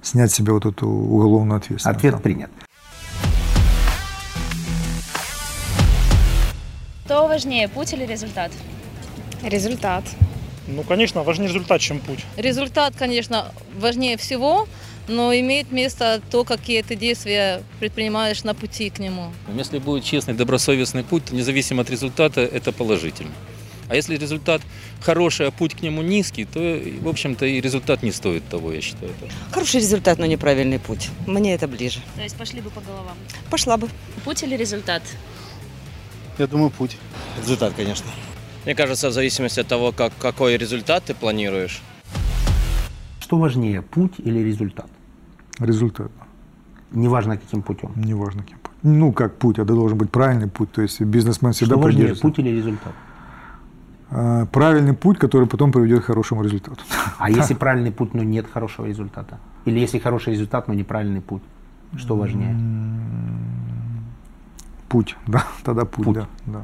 [0.00, 1.98] снять с себя вот эту уголовную ответственность.
[1.98, 2.50] Ответ принят.
[7.04, 8.52] Что важнее, путь или результат?
[9.42, 10.04] Результат.
[10.66, 12.24] Ну, конечно, важнее результат, чем путь.
[12.38, 14.66] Результат, конечно, важнее всего,
[15.08, 19.32] но имеет место то, какие ты действия предпринимаешь на пути к нему.
[19.54, 23.32] Если будет честный, добросовестный путь, то независимо от результата, это положительно.
[23.88, 24.60] А если результат
[25.00, 26.60] хороший, а путь к нему низкий, то,
[27.00, 29.12] в общем-то, и результат не стоит того, я считаю.
[29.50, 31.08] Хороший результат, но неправильный путь.
[31.26, 32.00] Мне это ближе.
[32.16, 33.16] То есть пошли бы по головам.
[33.50, 33.88] Пошла бы.
[34.24, 35.02] Путь или результат?
[36.36, 36.98] Я думаю, путь.
[37.40, 38.06] Результат, конечно.
[38.66, 41.80] Мне кажется, в зависимости от того, как, какой результат ты планируешь.
[43.20, 44.90] Что важнее, путь или результат?
[45.60, 46.10] Результат.
[46.92, 47.90] Неважно каким путем.
[47.96, 48.68] Неважно каким путем.
[48.82, 50.70] Ну, как путь, это должен быть правильный путь.
[50.72, 52.92] То есть бизнесмен всегда Что важнее, путь или результат?
[54.10, 56.80] А, Правильный путь, который потом приведет к хорошему результату.
[57.18, 59.38] А если правильный путь, но нет хорошего результата?
[59.66, 61.42] Или если хороший результат, но неправильный путь?
[61.96, 62.56] Что важнее?
[64.88, 66.14] Путь, да, тогда путь, Путь.
[66.14, 66.28] да.
[66.46, 66.62] да.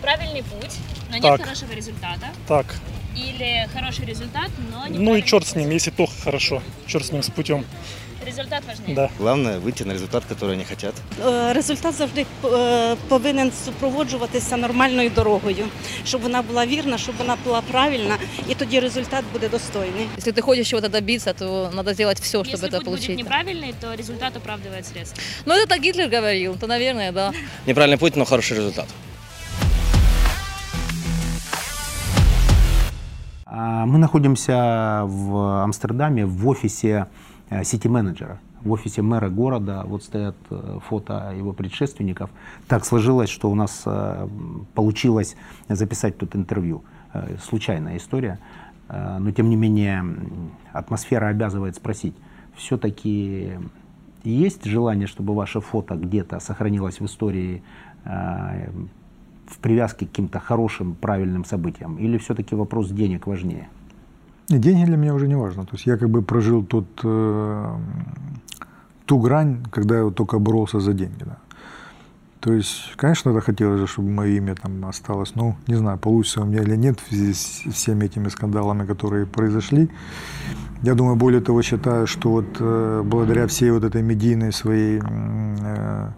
[0.00, 0.78] Правильный путь,
[1.10, 1.42] но нет Так.
[1.42, 2.26] хорошего результата.
[2.46, 2.66] Так,
[3.15, 6.61] Или хороший результат, но не ну и черт с ним, если то хорошо.
[6.87, 7.63] Черт с ним, с путем.
[8.25, 8.95] Результат важнее.
[8.95, 9.09] Да.
[9.19, 10.93] Главное выйти на результат, который они хотят.
[11.25, 15.65] Е, Результат завжди е, повинен супроводжуватися нормальною дорогою,
[16.05, 18.17] щоб вона була вірна, щоб вона була правильна,
[18.49, 20.07] і тоді результат буде достойний.
[20.17, 23.19] Если ты хочешь чего-то добиться, то надо сделать все, чтобы Если это путь будет получить.
[23.19, 25.21] неправильный, то результат оправдывает средства.
[25.45, 27.33] Ну, это так Гитлер говорил, то, наверное, да.
[27.67, 28.85] Неправильный путь, но хороший результат.
[33.50, 37.06] Мы находимся в Амстердаме в офисе
[37.48, 39.84] э, сити-менеджера, в офисе мэра города.
[39.86, 42.28] Вот стоят э, фото его предшественников.
[42.66, 44.28] Так сложилось, что у нас э,
[44.74, 45.34] получилось
[45.68, 46.84] записать тут интервью.
[47.42, 48.38] Случайная история.
[48.90, 50.04] Но тем не менее
[50.74, 52.14] атмосфера обязывает спросить.
[52.54, 53.52] Все-таки
[54.24, 57.62] есть желание, чтобы ваше фото где-то сохранилось в истории
[59.50, 61.96] в привязке к каким-то хорошим, правильным событиям?
[61.96, 63.68] Или все-таки вопрос денег важнее?
[64.48, 65.64] Деньги для меня уже не важно.
[65.64, 67.76] То есть я как бы прожил тот, э,
[69.04, 71.24] ту грань, когда я вот только боролся за деньги.
[71.24, 71.38] Да.
[72.40, 75.34] То есть, конечно, это хотелось чтобы мое имя там осталось.
[75.34, 79.26] Ну, не знаю, получится у меня или нет в связи с всеми этими скандалами, которые
[79.26, 79.90] произошли.
[80.82, 86.10] Я думаю, более того, считаю, что вот э, благодаря всей вот этой медийной своей э,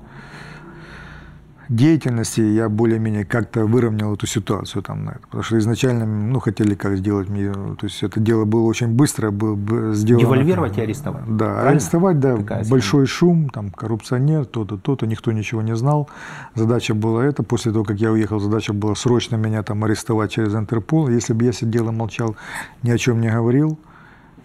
[1.71, 5.21] деятельности я более-менее как-то выровнял эту ситуацию там на это.
[5.23, 9.31] Потому что изначально, ну, хотели как сделать мне, то есть это дело было очень быстро,
[9.31, 10.25] было бы сделано.
[10.25, 11.25] Девальвировать и арестовать.
[11.27, 11.71] Да, Правильно?
[11.71, 12.71] арестовать, да, Такая схема.
[12.71, 16.09] большой шум, там, коррупционер, то-то, то-то, никто ничего не знал.
[16.55, 20.55] Задача была эта, после того, как я уехал, задача была срочно меня там арестовать через
[20.55, 21.09] Интерпол.
[21.09, 22.37] Если бы я сидел и молчал,
[22.83, 23.79] ни о чем не говорил,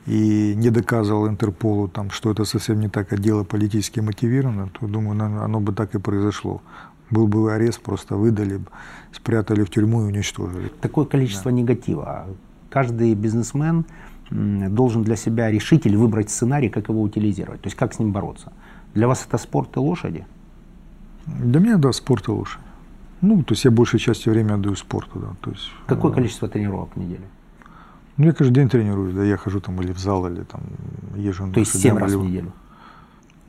[0.05, 4.85] и не доказывал Интерполу, там, что это совсем не так, а дело политически мотивировано, то,
[4.87, 6.61] думаю, оно бы так и произошло.
[7.11, 8.59] Был бы арест, просто выдали,
[9.11, 10.71] спрятали в тюрьму и уничтожили.
[10.81, 12.25] Такое количество негатива.
[12.69, 13.85] Каждый бизнесмен
[14.31, 18.11] должен для себя решить или выбрать сценарий, как его утилизировать, то есть как с ним
[18.11, 18.51] бороться.
[18.95, 20.25] Для вас это спорт и лошади?
[21.27, 22.61] Для меня, да, спорт и лошадь.
[23.21, 25.27] Ну, то есть я большей частью времени отдаю спорту, да.
[25.41, 27.23] То есть, Какое э, количество тренировок в неделю?
[28.17, 30.61] Ну, я каждый день тренируюсь, да, я хожу там или в зал, или там
[31.15, 32.53] езжу на То есть лошадях, 7 раз в неделю?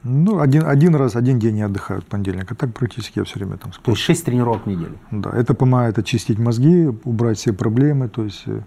[0.09, 3.39] Ну, один, один раз, один день я отдыхаю в понедельник, а так практически я все
[3.39, 4.97] время там То есть 6 тренировок в неделю?
[5.11, 8.61] Да, это помогает очистить мозги, убрать все проблемы, то есть э,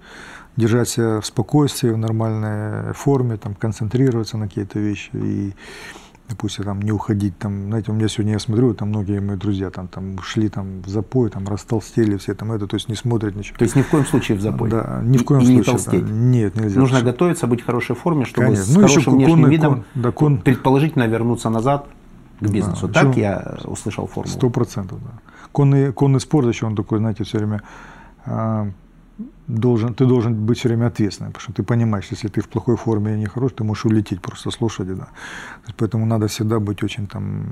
[0.57, 5.53] держать себя в спокойствии, в нормальной форме, там, концентрироваться на какие-то вещи и,
[6.29, 7.37] допустим, там, не уходить.
[7.37, 10.81] Там, знаете, у меня сегодня, я смотрю, там многие мои друзья там, там ушли там,
[10.81, 13.57] в запой, там, растолстели все, там, это, то есть не смотрят ничего.
[13.57, 14.69] То есть ни в коем случае в запой?
[14.69, 15.65] Да, ни в коем и не случае.
[15.65, 15.71] да.
[15.71, 16.03] толстеть?
[16.09, 16.79] Нет, нельзя.
[16.79, 18.65] Нужно что- готовиться, быть в хорошей форме, чтобы Конечно.
[18.65, 21.87] с Ну, еще хорошим внешним конный видом кон- да, кон- предположительно вернуться назад
[22.39, 22.87] к бизнесу.
[22.87, 24.33] Да, так я услышал формулу.
[24.33, 25.11] Сто процентов, да.
[25.51, 27.61] Конный, конный спорт еще он такой, знаете, все время
[28.25, 28.69] а,
[29.47, 32.75] должен, ты должен быть все время ответственным, потому что ты понимаешь, если ты в плохой
[32.75, 35.07] форме и не хорош, ты можешь улететь просто с да.
[35.77, 37.43] Поэтому надо всегда быть очень там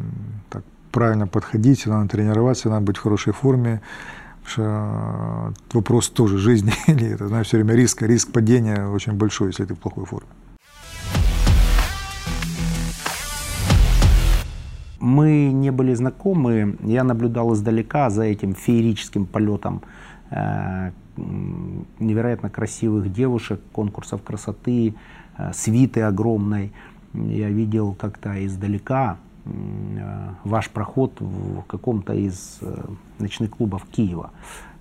[0.49, 3.81] так правильно подходить, надо тренироваться, надо быть в хорошей форме.
[4.43, 9.13] Потому что а, вопрос тоже жизни или это, знаешь, все время риск, риск падения очень
[9.13, 10.29] большой, если ты в плохой форме.
[14.99, 20.06] Мы не были знакомы, я наблюдал издалека за этим феерическим полетом э,
[21.99, 24.93] невероятно красивых девушек, конкурсов красоты,
[25.37, 26.71] э, свиты огромной.
[27.13, 29.49] Я видел как-то издалека э,
[30.43, 32.85] ваш проход в каком-то из э,
[33.19, 34.31] ночных клубов Киева.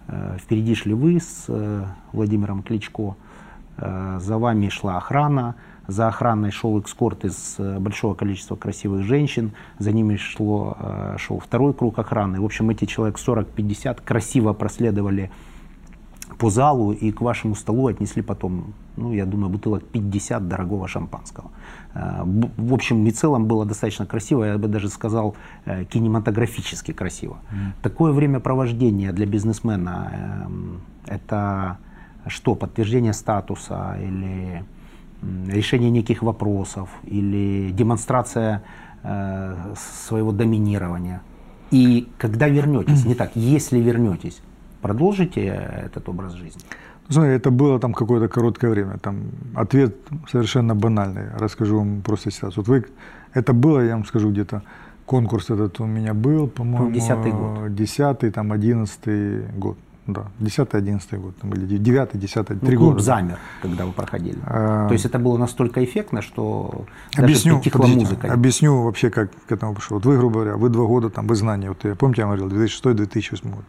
[0.09, 3.17] Э, Впереди шли вы с э, Владимиром Кличко,
[3.79, 5.55] Э, за вами шла охрана,
[5.89, 11.39] за охраной шел экскорт из э, большого количества красивых женщин, за ними шло, э, шел
[11.39, 12.41] второй круг охраны.
[12.41, 15.31] В общем, эти человек 40-50 красиво проследовали
[16.39, 21.51] по залу и к вашему столу отнесли потом, ну, я думаю, бутылок 50 дорогого шампанского.
[21.95, 27.39] Э, В общем и целом было достаточно красиво, я бы даже сказал, кинематографически красиво.
[27.83, 30.13] Такое времяпровождение для бизнесмена
[30.47, 31.79] эм, это
[32.29, 34.65] что, подтверждение статуса или
[35.49, 38.63] решение неких вопросов или демонстрация
[39.03, 41.21] э, своего доминирования.
[41.71, 44.41] И когда вернетесь, не так, если вернетесь,
[44.83, 45.45] продолжите
[45.87, 46.63] этот образ жизни.
[47.09, 48.99] Ну, Смотри, это было там какое-то короткое время.
[48.99, 49.97] Там ответ
[50.29, 51.31] совершенно банальный.
[51.39, 52.57] Расскажу вам просто сейчас.
[52.57, 52.85] Вот вы,
[53.35, 54.63] это было, я вам скажу, где-то
[55.07, 57.75] конкурс этот у меня был, по-моему, Десятый год.
[57.75, 59.79] 10 там 11 год.
[60.07, 63.03] Да, 10-11 год, там, или 9 10 Ну, три клуб года.
[63.03, 64.39] замер, когда вы проходили.
[64.45, 66.85] А, То есть это было настолько эффектно, что
[67.15, 68.33] даже Объясню, подождите, музыка.
[68.33, 69.97] объясню вообще, как к этому пришел.
[69.97, 72.47] Вот вы, грубо говоря, вы два года, там, вы знания, вот я, помните, я говорил,
[72.49, 73.65] 2006-2008 год.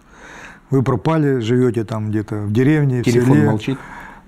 [0.70, 3.48] Вы пропали, живете там где-то в деревне, в Телефон селе.
[3.50, 3.80] молчит.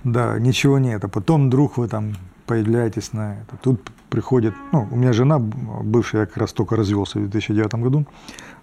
[0.03, 1.03] Да, ничего нет.
[1.03, 2.13] А потом вдруг вы там
[2.49, 3.57] появляетесь на это.
[3.61, 8.05] Тут приходит, ну, у меня жена бывшая, я как раз только развелся в 2009 году,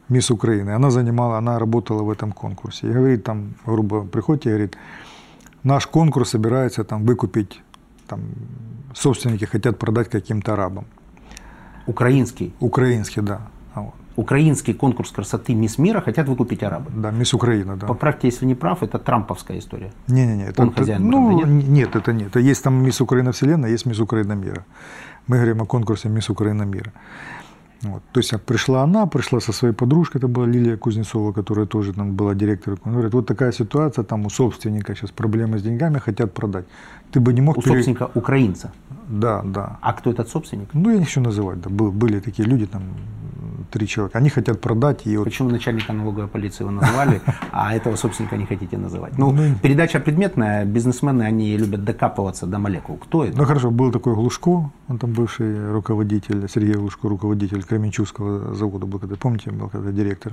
[0.09, 0.75] мисс Украины.
[0.75, 2.89] Она занимала, она работала в этом конкурсе.
[2.89, 4.77] И говорит там, грубо, приходите, говорит,
[5.63, 7.63] наш конкурс собирается там выкупить,
[8.09, 8.21] там,
[8.95, 10.85] собственники хотят продать каким-то арабам.
[11.87, 12.53] Украинский.
[12.61, 13.41] Украинский, да.
[14.17, 16.91] Украинский конкурс красоты Мисс Мира хотят выкупить арабы.
[16.95, 17.87] Да, мисс Украина, да.
[17.87, 19.93] Поправьте, если не прав, это трамповская история.
[20.09, 20.45] Не-не-не.
[20.49, 21.69] это- Он хозяин ну, бренда, нет?
[21.69, 21.97] нет?
[21.97, 22.37] это нет.
[22.37, 24.65] Есть там мисс Украина Вселенная, есть мисс Украина Мира.
[25.29, 26.93] Мы говорим о конкурсе мисс Украина Мира.
[27.83, 28.03] Вот.
[28.13, 31.93] То есть а, пришла она, пришла со своей подружкой, это была Лилия Кузнецова, которая тоже
[31.93, 32.79] там была директором.
[32.85, 36.65] Она говорит, вот такая ситуация, там у собственника сейчас проблемы с деньгами, хотят продать.
[37.13, 37.59] Ты бы не мог...
[37.59, 38.73] У пере- собственника украинца.
[39.09, 39.77] Да, да.
[39.83, 40.69] А кто этот собственник?
[40.73, 41.69] Ну, я не хочу называть, да.
[41.71, 42.83] Был- были такие люди, там,
[43.71, 44.19] три человека.
[44.19, 47.21] Они хотят продать, вот Почему начальника налоговой полиции вы назвали,
[47.53, 49.19] а этого собственника не хотите называть?
[49.19, 52.97] Ну, Ну, передача предметная, бизнесмены, они любят докапываться до молекул.
[52.97, 53.37] Кто это?
[53.37, 58.99] Ну хорошо, был такой Глушко, он там бывший руководитель, Сергей Глушко, руководитель Кременчугского завода был,
[58.99, 60.33] когда, помните, был когда директор.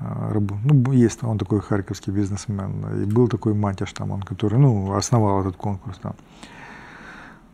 [0.00, 0.32] А,
[0.64, 3.02] Ну, есть он такой харьковский бизнесмен.
[3.02, 6.14] И был такой Матяш там, он, который, ну, основал этот конкурс там.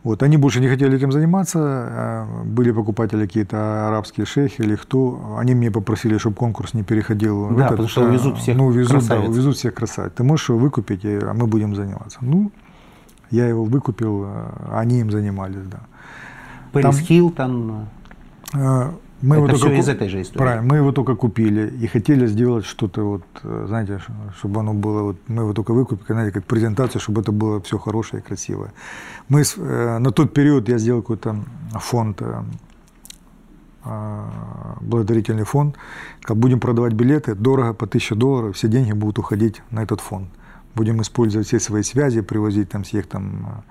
[0.07, 5.35] Вот, они больше не хотели этим заниматься, а, были покупатели какие-то арабские шейхи или кто,
[5.37, 8.67] они меня попросили, чтобы конкурс не переходил в Да, этот, потому что увезут всех Ну,
[8.67, 9.29] увезут, да, красавиц.
[9.29, 10.13] увезут всех красавиц.
[10.15, 12.19] Ты можешь его выкупить, а мы будем заниматься.
[12.21, 12.51] Ну,
[13.31, 15.79] я его выкупил, а они им занимались, да.
[16.71, 16.95] Пэрис Там-.
[18.55, 20.37] А, Мы Это его всё только из этой же истории.
[20.37, 23.99] Правильно, мы его только купили и хотели сделать что-то вот, знаете,
[24.37, 27.77] чтобы оно было, вот, мы его только выкупили, знаете, как презентацию, чтобы это было все
[27.79, 28.73] хорошее и красивое.
[29.29, 31.35] Мы э, на тот период я сделал какой-то
[31.79, 32.43] фонд, э,
[33.89, 35.77] а, благотворительный фонд,
[36.21, 40.27] как будем продавать билеты, дорого, по 1000 долларов, все деньги будут уходить на этот фонд.
[40.77, 43.63] Будем использовать все свои связи, привозить там всех там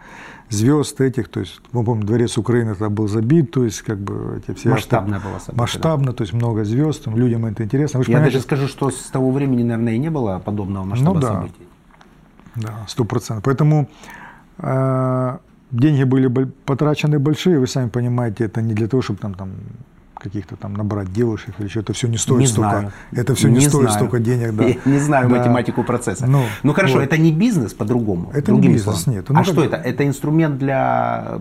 [0.51, 3.99] э, звезд этих, то есть, мы помним, дворец Украины тогда был забит, то есть, как
[3.99, 4.71] бы эти все...
[4.71, 7.99] Масштабное было событие, Масштабно, то есть, много звезд, там, людям это интересно.
[7.99, 10.85] Вы же Я понимаете, даже скажу, что с того времени, наверное, и не было подобного
[10.85, 11.33] масштаба Ну да.
[11.33, 11.67] событий.
[12.57, 13.45] Да, сто процентов.
[13.45, 13.89] Поэтому
[14.59, 15.39] э,
[15.71, 16.29] деньги были
[16.65, 19.51] потрачены большие, вы сами понимаете, это не для того, чтобы там, там
[20.19, 22.93] каких-то там набрать девушек или что, это все не стоит Не столько, знаю.
[23.13, 23.97] это все не, Не стоит знаю.
[23.97, 24.65] столько денег, да.
[24.67, 25.37] Я не знаю Да.
[25.37, 26.27] математику процесса.
[26.27, 27.05] Ну, Ну, хорошо, вот.
[27.05, 28.31] это не бизнес по-другому.
[28.35, 29.17] Это не бизнес, словами.
[29.17, 29.29] нет.
[29.29, 29.77] Ну, а что это?
[29.77, 31.41] Это инструмент для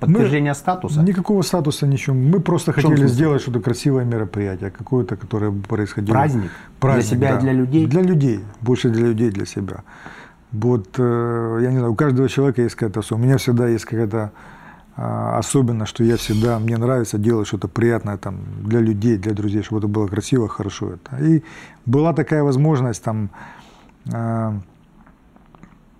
[0.00, 1.02] подтверждения статуса?
[1.02, 2.14] Никакого статуса, ничего.
[2.16, 6.14] Мы просто хотели сделать что-то красивое мероприятие, какое-то, которое происходило.
[6.14, 6.50] Праздник?
[6.80, 7.40] Для себя и да.
[7.40, 7.86] для людей?
[7.86, 8.40] Для людей.
[8.60, 9.82] Больше для людей, для себя.
[10.52, 13.02] Вот, э, я не знаю, у каждого человека есть какая-то.
[13.14, 14.32] У меня всегда есть какая-то
[15.00, 19.62] а, особенность, что я всегда, мне нравится делать что-то приятное там для людей, для друзей,
[19.62, 20.94] чтобы это было красиво, хорошо.
[20.94, 21.24] Это.
[21.24, 21.44] И
[21.86, 23.30] была такая возможность там,
[24.12, 24.54] а,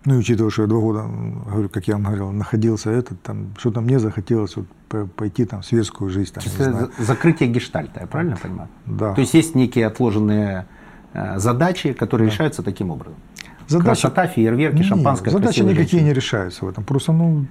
[0.04, 1.04] ну и учитывая, что я два года,
[1.50, 5.60] говорю, как я вам говорил, находился этот, там, что-то мне захотелось вот, по- пойти там
[5.62, 6.32] в светскую жизнь.
[6.32, 8.68] Там, за- закрытие гештальта, я правильно понимаю?
[8.86, 9.14] Да.
[9.14, 10.66] То есть есть некие отложенные
[11.12, 13.14] э, задачи, которые решаются таким образом.
[13.68, 16.00] Задачи- Красота, фейерверки, Не, шампанское, задачи никакие женщины.
[16.08, 16.84] не решаются в этом.
[16.84, 17.46] Просто, ну,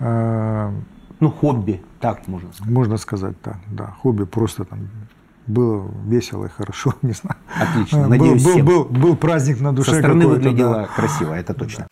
[0.00, 2.72] Ну, хобби, так можно сказать.
[2.72, 3.86] можно сказать так, да.
[4.02, 4.88] Хобби просто там
[5.48, 7.36] было весело и хорошо, не знаю.
[7.60, 8.66] Отлично, Был- надеюсь, был, всем.
[8.66, 10.86] был, был праздник на душе Со стороны выглядело да.
[10.86, 11.88] красиво, это точно.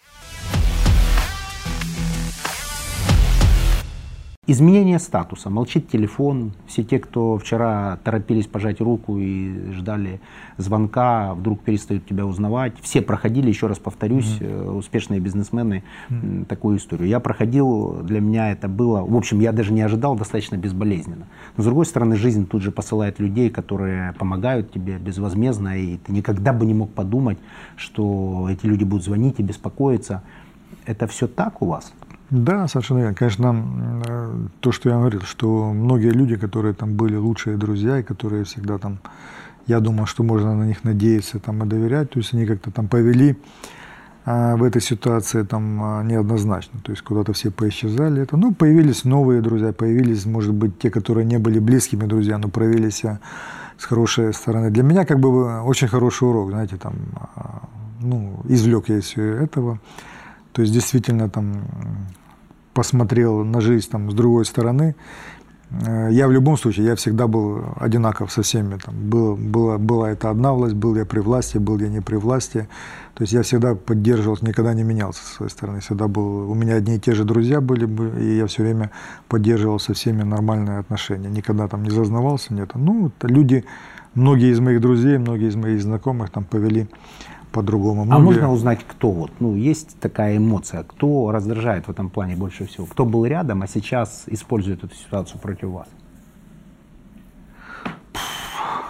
[4.48, 5.50] Изменение статуса.
[5.50, 6.52] Молчит телефон.
[6.68, 10.20] Все те, кто вчера торопились пожать руку и ждали
[10.56, 12.74] звонка, вдруг перестают тебя узнавать.
[12.80, 17.08] Все проходили, еще раз повторюсь, э, успешные бизнесмены м, такую историю.
[17.08, 21.26] Я проходил, для меня это было, в общем, я даже не ожидал, достаточно безболезненно.
[21.56, 26.12] Но с другой стороны, жизнь тут же посылает людей, которые помогают тебе безвозмездно, и ты
[26.12, 27.38] никогда бы не мог подумать,
[27.74, 30.22] что эти люди будут звонить и беспокоиться.
[30.84, 31.92] Это все так у вас?
[32.30, 33.14] Да, совершенно верно.
[33.14, 38.02] Конечно, э, то, что я говорил, что многие люди, которые там были лучшие друзья, и
[38.02, 38.98] которые всегда там,
[39.66, 42.88] я думал, что можно на них надеяться там, и доверять, то есть они как-то там
[42.88, 43.36] повели
[44.24, 46.80] а, в этой ситуации там а, неоднозначно.
[46.82, 48.22] То есть куда-то все поисчезали.
[48.22, 52.48] Это, ну, появились новые друзья, появились, может быть, те, которые не были близкими друзья, но
[52.48, 53.20] проявились а,
[53.78, 54.70] с хорошей стороны.
[54.70, 56.94] Для меня как бы очень хороший урок, знаете, там,
[57.36, 57.68] а,
[58.00, 59.78] ну, извлек я из всего этого.
[60.56, 61.62] То есть действительно там
[62.72, 64.94] посмотрел на жизнь там, с другой стороны.
[65.70, 68.78] Э, Я в любом случае, я всегда был одинаков со всеми.
[68.78, 72.16] Там, было, была, была это одна власть, был я при власти, был я не при
[72.16, 72.68] власти.
[73.12, 75.80] То есть я всегда поддерживал, никогда не менялся со своей стороны.
[75.80, 78.90] Всегда был, у меня одни и те же друзья были, бы, и я все время
[79.28, 81.28] поддерживал со всеми нормальные отношения.
[81.28, 82.70] Никогда там не зазнавался, нет.
[82.74, 83.66] Ну, люди,
[84.14, 86.88] многие из моих друзей, многие из моих знакомых там повели
[87.56, 88.02] по-другому.
[88.02, 92.36] А Многие- можно узнать, кто вот, ну, есть такая эмоция, кто раздражает в этом плане
[92.36, 92.86] больше всего?
[92.86, 95.88] Кто был рядом, а сейчас использует эту ситуацию против вас?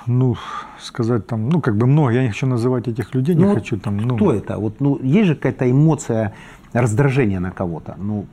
[0.08, 0.36] ну,
[0.80, 3.58] сказать там, ну, как бы много, я не хочу называть этих людей, не Ну, вот
[3.58, 4.58] хочу там, ну, Кто это?
[4.58, 6.32] Вот, ну, есть же какая-то эмоция
[6.72, 7.96] раздражения на кого-то.
[7.98, 8.26] Ну,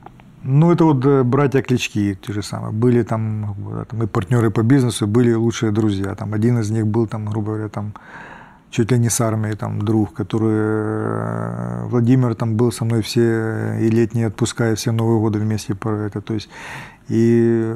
[0.44, 3.56] ну, это вот э, братья Клички, те же самые, были там,
[3.90, 7.52] там и партнеры по бизнесу, были лучшие друзья, там один из них был там, грубо
[7.52, 7.92] говоря, там,
[8.74, 13.78] чуть ли не с армией, там, друг, который, э, Владимир там был со мной все
[13.80, 16.48] и летние отпуска, и все Новые годы вместе про это, то есть,
[17.08, 17.74] и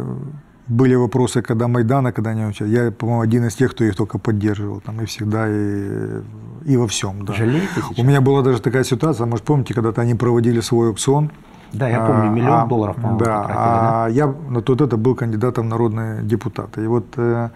[0.69, 2.69] были вопросы, когда Майдана, когда они учат.
[2.69, 4.81] Я, по-моему, один из тех, кто их только поддерживал.
[4.81, 6.21] Там, и всегда, и,
[6.67, 7.25] и во всем.
[7.25, 7.33] Да.
[7.33, 7.99] Жалеете сейчас?
[7.99, 11.31] У меня была даже такая ситуация, может, помните, когда-то они проводили свой аукцион.
[11.73, 15.15] Да, я помню, миллион а, долларов, по-моему, Да, потратили, а я на тот это был
[15.15, 16.85] кандидатом в народные депутаты.
[16.85, 17.51] И вот э,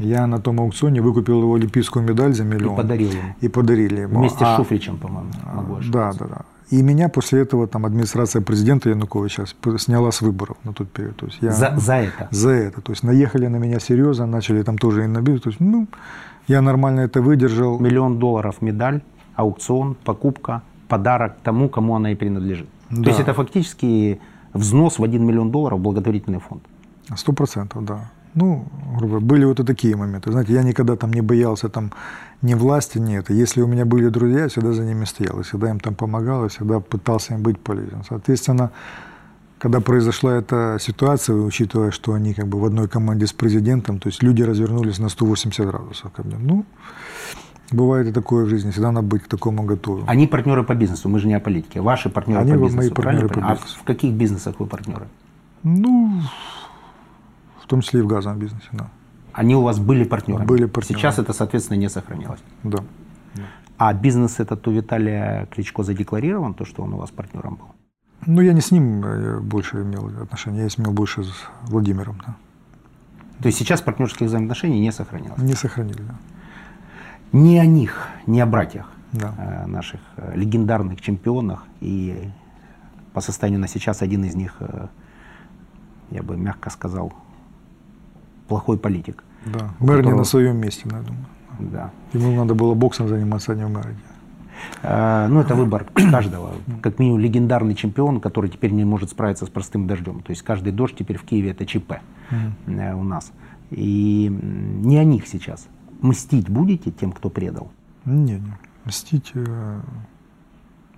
[0.00, 2.76] я на том аукционе выкупил его олимпийскую медаль за миллион.
[2.76, 3.34] подарил ему.
[3.40, 4.18] И подарили ему.
[4.20, 6.18] Вместе А- с Шуфричем, по-моему, могу да, ошибаться.
[6.24, 6.40] да, да.
[6.70, 9.44] И меня после этого там администрация президента Януковича
[9.78, 11.16] сняла с выборов на тот период.
[11.16, 12.28] То есть я, За, за это?
[12.30, 12.80] За это.
[12.80, 15.42] То есть наехали на меня серьезно, начали там тоже и набить.
[15.42, 15.88] То есть, ну,
[16.46, 17.80] я нормально это выдержал.
[17.80, 19.00] Миллион долларов медаль,
[19.34, 22.68] аукцион, покупка, подарок тому, кому она и принадлежит.
[22.90, 23.02] Да.
[23.02, 24.20] То есть это фактически
[24.54, 26.62] взнос в 1 миллион долларов в благотворительный фонд.
[27.16, 28.10] Сто процентов, да.
[28.34, 28.64] Ну,
[28.96, 30.30] грубо говоря, были вот и такие моменты.
[30.30, 31.92] Знаете, я никогда там не боялся там
[32.42, 33.32] ни власти, ни это.
[33.32, 36.42] Если у меня были друзья, я всегда за ними стоял, я всегда им там помогал,
[36.44, 38.02] я всегда пытался им быть полезен.
[38.08, 38.70] Соответственно,
[39.58, 44.08] когда произошла эта ситуация, учитывая, что они как бы в одной команде с президентом, то
[44.08, 46.36] есть люди развернулись на 180 градусов ко мне.
[46.38, 46.64] Ну,
[47.72, 50.04] бывает и такое в жизни, всегда надо быть к такому готовым.
[50.06, 51.80] Они партнеры по бизнесу, мы же не о политике.
[51.80, 53.56] Ваши партнеры Они по мои бизнесу, партнеры правильно по понимаю?
[53.56, 53.76] бизнесу.
[53.78, 55.08] А в каких бизнесах вы партнеры?
[55.62, 56.22] Ну,
[57.70, 58.88] том числе и в газовом бизнесе, да.
[59.32, 60.46] Они у вас были партнерами?
[60.46, 61.00] Были партнерами.
[61.00, 62.40] Сейчас это, соответственно, не сохранилось.
[62.64, 62.78] Да.
[63.78, 67.66] А бизнес этот у Виталия Кличко задекларирован, то, что он у вас партнером был?
[68.26, 72.34] Ну, я не с ним э, больше имел отношения, я имел больше с Владимиром, да.
[73.40, 75.40] То есть сейчас партнерских взаимоотношений не сохранилось?
[75.40, 76.14] Не сохранили, да.
[77.32, 79.32] Не о них, не о братьях Да.
[79.38, 81.64] э, наших э, легендарных чемпионах.
[81.80, 82.30] И
[83.14, 84.56] по состоянию на сейчас один из них,
[86.10, 87.12] я бы мягко сказал,
[88.50, 89.24] плохой политик.
[89.46, 89.70] Да.
[89.78, 91.24] Мэр не которого- на своем месте, я думаю.
[91.72, 91.90] Да.
[92.12, 93.94] Ему надо было боксом заниматься, а не мэром.
[94.82, 96.50] Э, Ну, это выбор каждого.
[96.82, 100.20] Как минимум легендарный чемпион, который теперь не может справиться с простым дождем.
[100.20, 101.92] То есть каждый дождь теперь в Киеве это ЧП
[102.66, 103.32] э, у нас.
[103.70, 104.28] И
[104.84, 105.68] не о них сейчас.
[106.02, 107.70] Мстить будете тем, кто предал?
[108.04, 108.52] Не, не.
[108.84, 109.80] Мстить, э,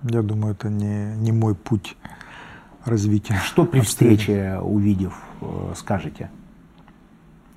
[0.09, 1.95] я думаю, это не, не мой путь
[2.85, 3.35] развития.
[3.45, 5.13] Что при встрече, увидев,
[5.75, 6.29] скажете?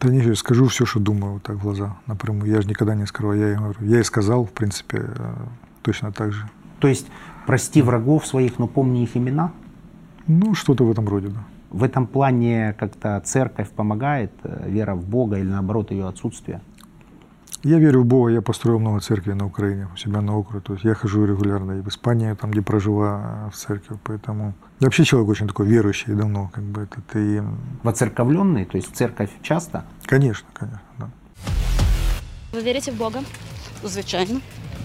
[0.00, 2.50] Да не, я скажу все, что думаю, вот так в глаза напрямую.
[2.50, 3.40] Я же никогда не скрываю.
[3.40, 3.76] Я, и говорю.
[3.80, 5.34] я и сказал, в принципе, э,
[5.82, 6.48] точно так же.
[6.80, 7.06] То есть
[7.46, 9.52] прости врагов своих, но помни их имена?
[10.26, 11.44] Ну, что-то в этом роде, да.
[11.70, 16.60] В этом плане как-то церковь помогает, э, вера в Бога или наоборот ее отсутствие?
[17.62, 20.60] Я верю в Бога, я построил много церквей на Украине, у себя на округе.
[20.60, 23.98] То есть я хожу регулярно и в Испанию, там, где проживаю, в церковь.
[24.04, 27.18] Поэтому я вообще человек очень такой верующий давно, как бы это.
[27.18, 27.40] И,
[27.82, 29.84] Воцерковленный, то есть в церковь часто?
[30.04, 31.10] конечно, конечно, да.
[32.52, 33.22] Вы верите в Бога?
[33.82, 34.40] Звичайно.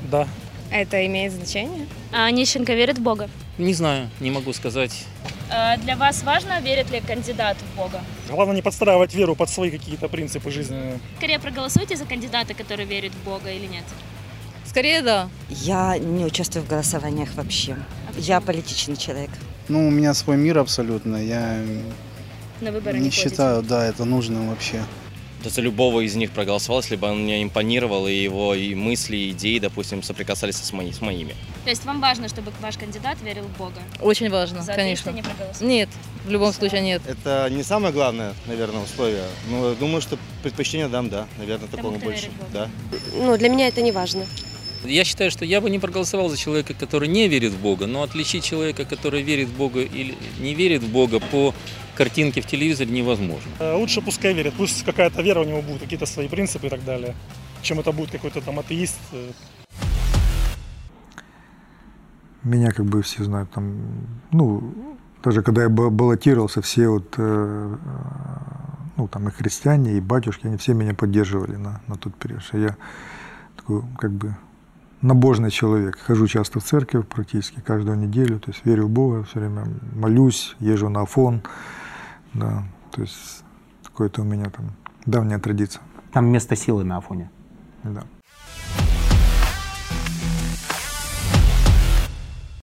[0.09, 0.27] Да.
[0.71, 1.87] Это имеет значение?
[2.13, 3.29] А Нищенко верит в Бога?
[3.57, 5.05] Не знаю, не могу сказать.
[5.49, 8.01] А Для вас важно, верит ли кандидат в Бога?
[8.29, 10.99] Главное не подстраивать веру под свои какие-то принципы жизненные.
[11.17, 13.83] Скорее проголосуйте за кандидата, который верит в Бога или нет.
[14.65, 15.27] Скорее, да.
[15.49, 17.75] Я не участвую в голосованиях вообще.
[18.17, 19.29] Я политичный человек.
[19.71, 21.15] Ну, у меня свой мир абсолютно.
[21.15, 21.57] Я
[22.59, 23.29] На выборы не не ходите?
[23.29, 24.83] считаю, да, это нужным вообще.
[25.45, 29.15] Да за любого из них проголосовал, если бы он мне импонировал, и его и мысли,
[29.15, 31.35] и идеи, допустим, соприкасались с, мои, с моими.
[31.63, 33.79] То есть вам важно, чтобы ваш кандидат верил в Бога?
[34.01, 35.09] Очень важно, За конечно.
[35.09, 35.23] не?
[35.61, 35.89] Нет,
[36.25, 37.01] в любом случае нет.
[37.07, 39.23] Это не самое главное, наверное, условие.
[39.49, 41.27] Но я думаю, что предпочтение дам, да.
[41.37, 42.29] Наверное, такому больше.
[42.53, 42.67] Да.
[43.15, 44.25] Ну, для меня это не важно.
[44.83, 48.01] Я считаю, что я бы не проголосовал за человека, который не верит в Бога, но
[48.03, 51.53] отличить человека, который верит в Бога или не верит в Бога по
[51.95, 53.51] картинке в телевизоре невозможно.
[53.59, 56.83] Э, Лучше пускай верит, пусть какая-то вера у него будет, какие-то свои принципы и так
[56.83, 57.15] далее.
[57.61, 58.97] Чем это будет какой-то там атеист.
[59.11, 59.31] э,
[62.43, 63.77] Меня как бы все знают там,
[64.31, 64.73] ну,
[65.23, 67.75] даже когда я ба- баллотировался, все вот, э,
[68.97, 72.41] ну, там и христиане, и батюшки, они все меня поддерживали на, на тот период.
[72.41, 72.75] что Я
[73.57, 74.35] такой, как бы,
[75.01, 75.97] набожный человек.
[75.99, 80.55] Хожу часто в церковь практически каждую неделю, то есть верю в Бога, все время молюсь,
[80.59, 81.41] езжу на Афон,
[82.33, 83.43] да, то есть
[83.83, 84.71] какое-то у меня там
[85.05, 85.81] давняя традиция,
[86.13, 87.29] Там место силы на Афоне.
[87.83, 88.03] да.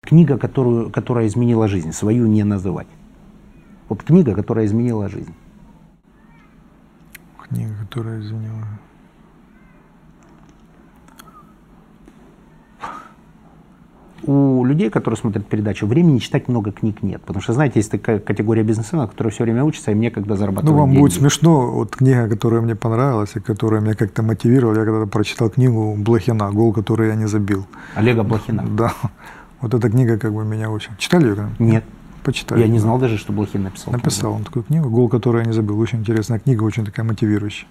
[0.02, 2.86] Книга, которую, которая изменила жизнь, свою не называть.
[3.88, 5.34] Вот книга, которая изменила жизнь.
[7.48, 8.66] Книга, которая изменила.
[14.26, 17.20] У людей, которые смотрят передачу, времени читать много книг нет.
[17.22, 20.72] Потому что, знаете, есть такая категория бизнесменов, которые все время учатся, и мне когда зарабатывать
[20.72, 21.00] Ну, вам деньги.
[21.00, 21.70] будет смешно.
[21.70, 26.50] Вот книга, которая мне понравилась и которая меня как-то мотивировала, я когда-то прочитал книгу Блохина
[26.50, 27.66] «Гол, который я не забил».
[27.94, 28.64] Олега Блохина.
[28.76, 28.92] Да.
[29.60, 30.90] Вот эта книга как бы меня очень...
[30.98, 31.48] Читали ее?
[31.58, 31.84] Нет.
[32.24, 32.60] Почитали.
[32.60, 33.92] Я не знал даже, что Блохин написал.
[33.92, 35.78] Написал он такую книгу «Гол, который я не забыл».
[35.78, 37.68] Очень интересная книга, очень такая мотивирующая.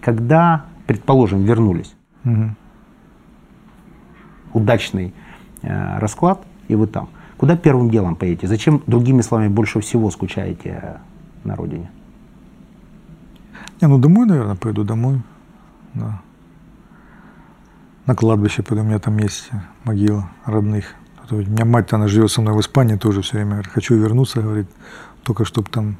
[0.00, 2.56] Когда, предположим, вернулись, Мгм.
[4.52, 5.14] удачный
[5.62, 8.48] э, расклад, и вы там, куда первым делом поедете?
[8.48, 10.96] Зачем, другими словами, больше всего скучаете э,
[11.44, 11.92] на родине?
[13.80, 15.22] Не, ну домой, наверное, пойду домой.
[15.94, 16.20] Да.
[18.06, 19.50] На кладбище пойду, у меня там есть
[19.84, 20.96] могила родных.
[21.30, 23.50] У меня мать, она живет со мной в Испании тоже все время.
[23.50, 24.68] Говорит, хочу вернуться, говорит,
[25.22, 25.98] только чтобы там,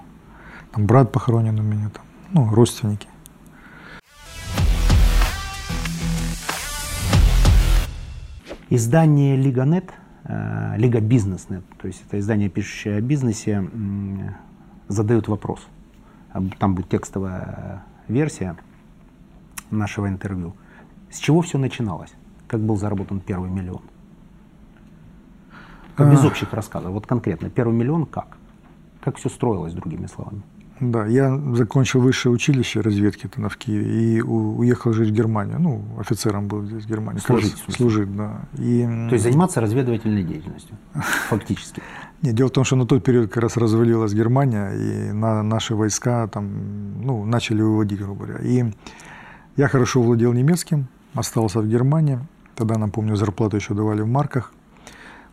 [0.73, 3.07] там брат похоронен у меня, там, ну, родственники.
[8.73, 9.93] Издание Лига.нет,
[10.25, 13.69] э, Лига Бизнес.нет, то есть это издание, пишущее о бизнесе,
[14.87, 15.67] задают вопрос.
[16.59, 18.57] Там будет текстовая версия
[19.73, 20.55] нашего интервью.
[21.11, 22.13] С чего все начиналось?
[22.47, 23.83] Как был заработан первый миллион?
[25.99, 26.93] Без общих рассказов.
[26.93, 28.37] Вот конкретно, первый миллион как?
[29.01, 30.43] Как все строилось, другими словами?
[30.81, 35.61] Да, я закончил высшее училище разведки тогда в Киеве и уехал жить в Германию.
[35.61, 37.21] Ну, офицером был здесь в Германии.
[37.21, 37.75] Служить, смысле?
[37.75, 38.41] Служить, да.
[38.57, 40.77] И, То есть заниматься разведывательной деятельностью,
[41.29, 41.83] фактически.
[42.23, 45.75] Нет, дело в том, что на тот период как раз развалилась Германия, и на, наши
[45.75, 48.45] войска там, ну, начали выводить, грубо говоря.
[48.45, 48.65] И
[49.57, 52.21] я хорошо владел немецким, остался в Германии.
[52.57, 54.53] Тогда, напомню, зарплату еще давали в марках.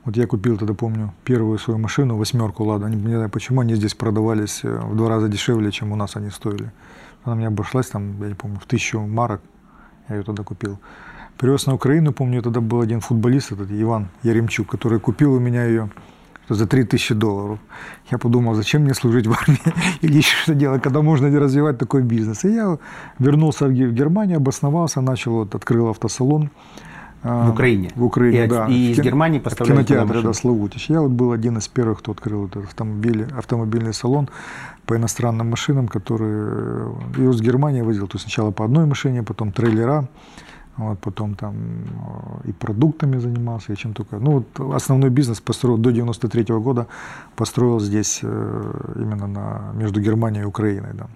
[0.07, 2.87] Вот я купил тогда, помню, первую свою машину, восьмерку «Лада».
[2.87, 6.15] Не, не знаю, почему они здесь продавались э, в два раза дешевле, чем у нас
[6.15, 6.71] они стоили.
[7.25, 9.41] Она мне обошлась там, я не помню, в тысячу марок.
[10.07, 10.79] Я ее тогда купил.
[11.37, 15.65] Привез на Украину, помню, тогда был один футболист, этот Иван Яремчук, который купил у меня
[15.65, 15.89] ее
[16.47, 17.59] за 3000 долларов.
[18.09, 19.59] Я подумал, зачем мне служить в армии
[20.01, 22.45] или еще что делать, когда можно развивать такой бизнес.
[22.45, 22.77] И я
[23.19, 26.49] вернулся в Германию, обосновался, начал, вот, открыл автосалон.
[27.23, 27.89] В Украине?
[27.95, 28.67] В Украине, и, да.
[28.67, 30.89] И из Германии поставляли В кинотеатре, да, Славутич.
[30.89, 34.29] Я вот был один из первых, кто открыл этот автомобиль, автомобильный салон
[34.85, 38.07] по иностранным машинам, который и из Германии возил.
[38.07, 40.07] То есть сначала по одной машине, потом трейлера,
[40.77, 44.19] вот, потом там э, и продуктами занимался, и чем только.
[44.19, 46.85] Ну, вот основной бизнес построил до 93 -го года,
[47.35, 51.07] построил здесь э, именно на, между Германией и Украиной, да.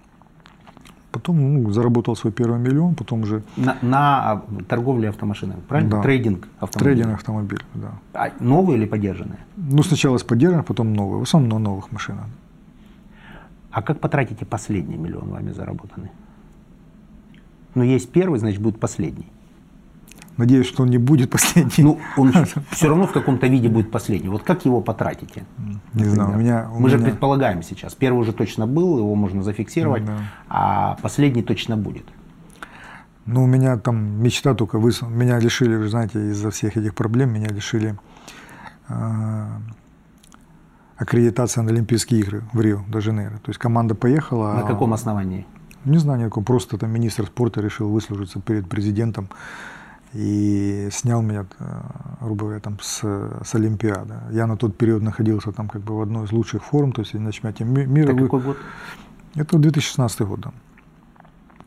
[1.12, 3.43] Потом ну, заработал свой первый миллион, потом уже...
[3.57, 5.91] На, на торговле автомашинами, правильно?
[5.91, 6.01] Да.
[6.01, 6.95] Трейдинг автомобилей.
[6.95, 7.91] Трейдинг автомобиль, да.
[8.14, 9.39] А новые или поддержанные?
[9.57, 11.20] Ну, сначала с поддержанных, потом новые.
[11.20, 12.26] В основном на новых машинах.
[13.72, 16.12] А как потратите последний миллион вами заработанный?
[17.76, 19.28] Ну, есть первый, значит, будет последний.
[20.42, 21.84] Надеюсь, что он не будет последний.
[21.84, 22.34] Ну, он
[22.72, 24.28] все равно в каком-то виде будет последний.
[24.30, 25.44] Вот как его потратите?
[25.94, 26.68] Не знаю, у меня...
[26.72, 26.98] У Мы меня...
[26.98, 27.94] же предполагаем сейчас.
[27.94, 30.18] Первый уже точно был, его можно зафиксировать, Да.
[30.50, 32.06] а последний точно будет.
[33.28, 35.04] Ну, у меня там мечта только выс...
[35.04, 37.96] Меня лишили, вы знаете, из-за всех этих проблем, меня лишили
[38.89, 39.46] э,
[40.98, 43.38] аккредитации на Олимпийские игры в Рио-де-Жанейро.
[43.44, 44.54] То есть команда поехала...
[44.54, 45.46] На а- каком основании?
[45.86, 49.30] Не знаю никакого, просто там министр спорта решил выслужиться перед президентом
[50.14, 51.66] и снял меня, э,
[52.22, 53.01] грубо говоря, там с,
[53.43, 54.16] с Олимпиады.
[54.32, 57.14] Я на тот период находился там как бы в одной из лучших форм, то есть
[57.14, 58.12] на чемпионате ми- мира.
[58.12, 58.57] Это вы- какой год?
[59.36, 60.51] Это 2016 год, да.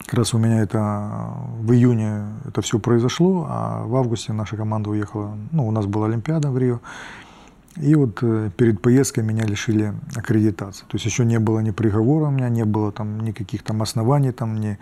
[0.07, 0.79] Как раз у меня это
[1.61, 6.07] в июне это все произошло, а в августе наша команда уехала, ну, у нас была
[6.07, 6.81] Олимпиада в Рио,
[7.77, 10.85] и вот э, перед поездкой меня лишили аккредитации.
[10.85, 14.31] То есть еще не было ни приговора у меня, не было там никаких там оснований,
[14.33, 14.79] там, ни,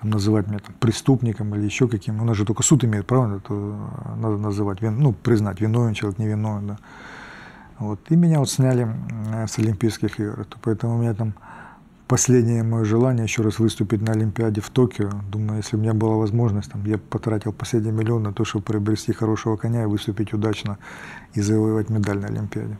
[0.00, 2.22] там, называть меня там, преступником или еще каким.
[2.22, 5.94] У нас же только суд имеет право это э, на- называть, вин- ну, признать, виновен
[5.94, 6.78] человек, невиновен, да.
[7.78, 8.00] Вот.
[8.08, 8.88] И меня вот сняли
[9.32, 10.44] э, с Олимпийских игр.
[10.44, 11.34] То Поэтому у меня там
[12.06, 15.10] последнее мое желание еще раз выступить на Олимпиаде в Токио.
[15.30, 19.12] Думаю, если у меня была возможность, там, я потратил последний миллион на то, чтобы приобрести
[19.12, 20.78] хорошего коня и выступить удачно
[21.34, 22.78] и завоевать медаль на Олимпиаде.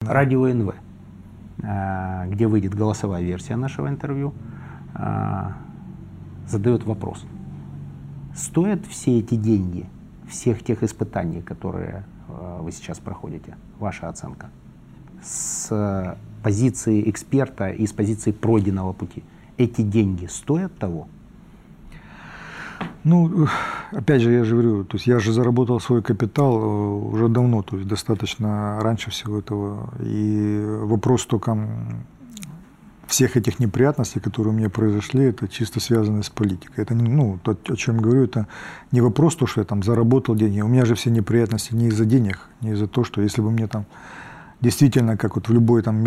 [0.00, 0.74] Радио НВ,
[1.58, 4.32] где выйдет голосовая версия нашего интервью,
[4.94, 5.56] а,
[6.46, 7.24] задает вопрос.
[8.34, 9.86] Стоят все эти деньги,
[10.28, 13.56] всех тех испытаний, которые а, вы сейчас проходите?
[13.78, 14.50] Ваша оценка?
[15.22, 19.24] С э, позиции эксперта и с позиции пройденного пути.
[19.56, 21.08] Эти деньги стоят того?
[23.04, 23.48] Ну,
[23.92, 27.62] опять же, я же говорю, то есть я же заработал свой капитал э, уже давно,
[27.62, 29.90] то есть достаточно раньше всего этого.
[30.00, 31.56] И вопрос только
[33.06, 36.82] всех этих неприятностей, которые у меня произошли, это чисто связано с политикой.
[36.82, 38.46] Это, ну, то, о чем говорю, это
[38.92, 40.60] не вопрос то, что я там заработал деньги.
[40.60, 43.66] У меня же все неприятности не из-за денег, не из-за того, что если бы мне
[43.66, 43.86] там
[44.60, 46.02] действительно, как вот в любой там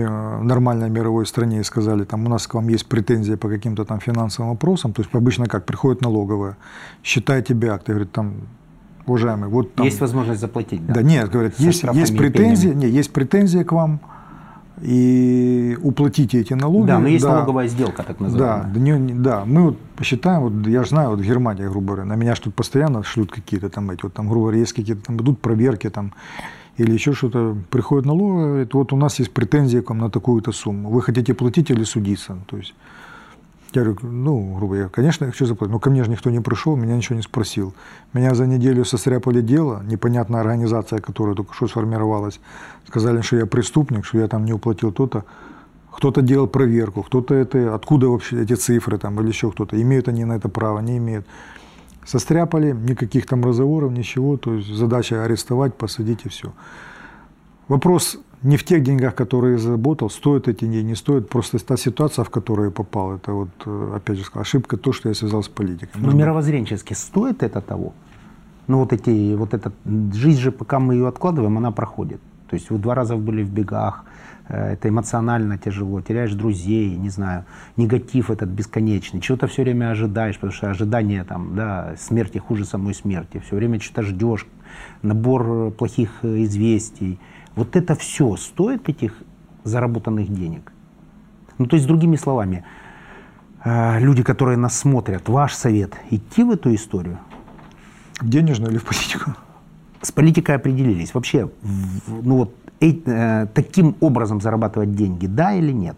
[0.47, 4.52] нормальной мировой стране сказали, там у нас к вам есть претензии по каким-то там финансовым
[4.52, 6.58] вопросам, то есть обычно как, приходит налоговая,
[7.04, 8.34] считай тебе акт, и говорит, там,
[9.06, 9.86] уважаемый, вот там...
[9.86, 10.95] Есть возможность заплатить, да?
[10.95, 12.86] Да, нет, говорят, Со есть, есть претензии, пенями.
[12.86, 13.99] не, есть претензии к вам,
[14.82, 16.88] и уплатите эти налоги.
[16.88, 18.74] Да, но есть налоговая сделка, так Да, называемая.
[18.74, 22.06] да, не- да, мы вот посчитаем, вот я же знаю, вот в Германии, грубо говоря,
[22.06, 25.04] на меня же тут постоянно шлют какие-то там эти, вот там, грубо говоря, есть какие-то
[25.06, 26.14] там идут проверки там,
[26.82, 30.52] или еще что-то, приходит налоговая, говорит, вот у нас есть претензии к вам на такую-то
[30.52, 32.74] сумму, вы хотите платить или судиться, то есть
[33.74, 35.72] я говорю, ну, грубо говоря, конечно, я хочу заплатить.
[35.72, 37.74] Но ко мне же никто не пришел, меня ничего не спросил.
[38.12, 42.42] Меня за неделю состряпали дело, непонятная организация, которая только что сформировалась.
[42.88, 45.24] Сказали, что я преступник, что я там не уплатил то-то.
[45.90, 49.82] Кто-то делал проверку, кто-то это, откуда вообще эти цифры там или еще кто-то.
[49.82, 51.26] Имеют они на это право, не имеют.
[52.06, 54.38] Состряпали, никаких там разговоров, ничего.
[54.38, 56.52] То есть задача арестовать, посадить и все.
[57.68, 61.30] Вопрос не в тех деньгах, которые я заработал, стоят эти деньги, не стоят.
[61.30, 65.10] Просто та ситуация, в которую я попал, это вот, э, опять же, ошибка то, что
[65.10, 65.91] я связал с политикой.
[65.95, 67.93] Ну, Может мировоззренчески стоит это того?
[68.68, 69.72] Ну, вот эти, вот эта
[70.14, 72.20] жизнь же, пока мы ее откладываем, она проходит.
[72.49, 74.04] То есть вы два раза были в бегах,
[74.52, 77.45] это эмоционально тяжело, теряешь друзей, не знаю,
[77.78, 82.93] негатив этот бесконечный, чего-то все время ожидаешь, потому что ожидание там, да, смерти хуже самой
[82.93, 84.45] смерти, все время что-то ждешь,
[85.02, 87.20] набор плохих э, известий.
[87.56, 89.14] Вот это все стоит этих
[89.64, 90.72] заработанных денег.
[91.58, 92.66] Ну, то есть, другими словами,
[93.64, 97.20] э, люди, которые нас смотрят, ваш совет идти в эту историю?
[98.22, 99.32] Денежную или в политику?
[100.02, 101.14] С политикой определились.
[101.14, 101.49] Вообще,
[102.08, 105.96] ну вот э, э, таким образом зарабатывать деньги, да или нет?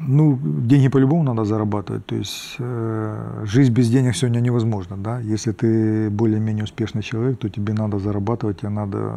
[0.00, 2.06] Ну, деньги по-любому надо зарабатывать.
[2.06, 5.20] То есть э, жизнь без денег сегодня невозможна, да.
[5.20, 9.14] Если ты более-менее успешный человек, то тебе надо зарабатывать, тебе надо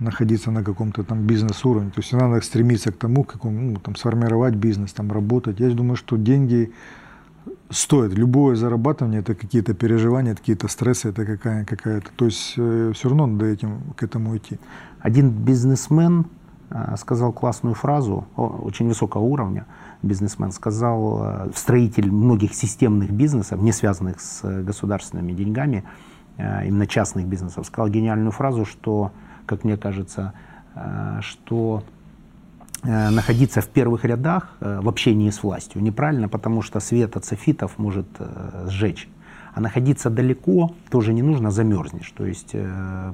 [0.00, 1.90] находиться на каком-то там бизнес-уровне.
[1.90, 5.60] То есть надо стремиться к тому, как ну, там, сформировать бизнес, там, работать.
[5.60, 6.72] Я думаю, что деньги
[7.74, 8.14] стоят.
[8.14, 12.10] Любое зарабатывание– это какие-то переживания, это какие-то стрессы, это какая- какая-то...
[12.16, 14.58] То есть э, все равно надо этим, к этому идти.
[15.00, 16.26] Один бизнесмен
[16.70, 19.66] э, сказал классную фразу, очень высокого уровня
[20.02, 25.84] бизнесмен, сказал, э, строитель многих системных бизнесов, не связанных с государственными деньгами,
[26.36, 29.10] э, именно частных бизнесов, сказал гениальную фразу, что
[29.46, 30.32] как мне кажется,
[30.74, 32.03] э, что э,
[32.84, 37.78] находиться в первых рядах э, в общении с властью неправильно, потому что свет от софитов
[37.78, 38.06] может
[38.66, 39.08] сжечь.
[39.54, 42.12] А находиться далеко тоже не нужно, замерзнешь.
[42.16, 42.56] То есть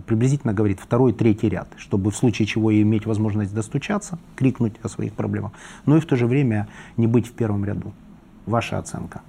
[0.06, 5.12] приблизительно говорит второй, третий ряд, чтобы в случае чего иметь возможность достучаться, крикнуть о своих
[5.12, 5.52] проблемах,
[5.84, 6.66] но и в то же время
[6.96, 7.92] не быть в первом ряду.
[8.46, 9.20] Ваша оценка?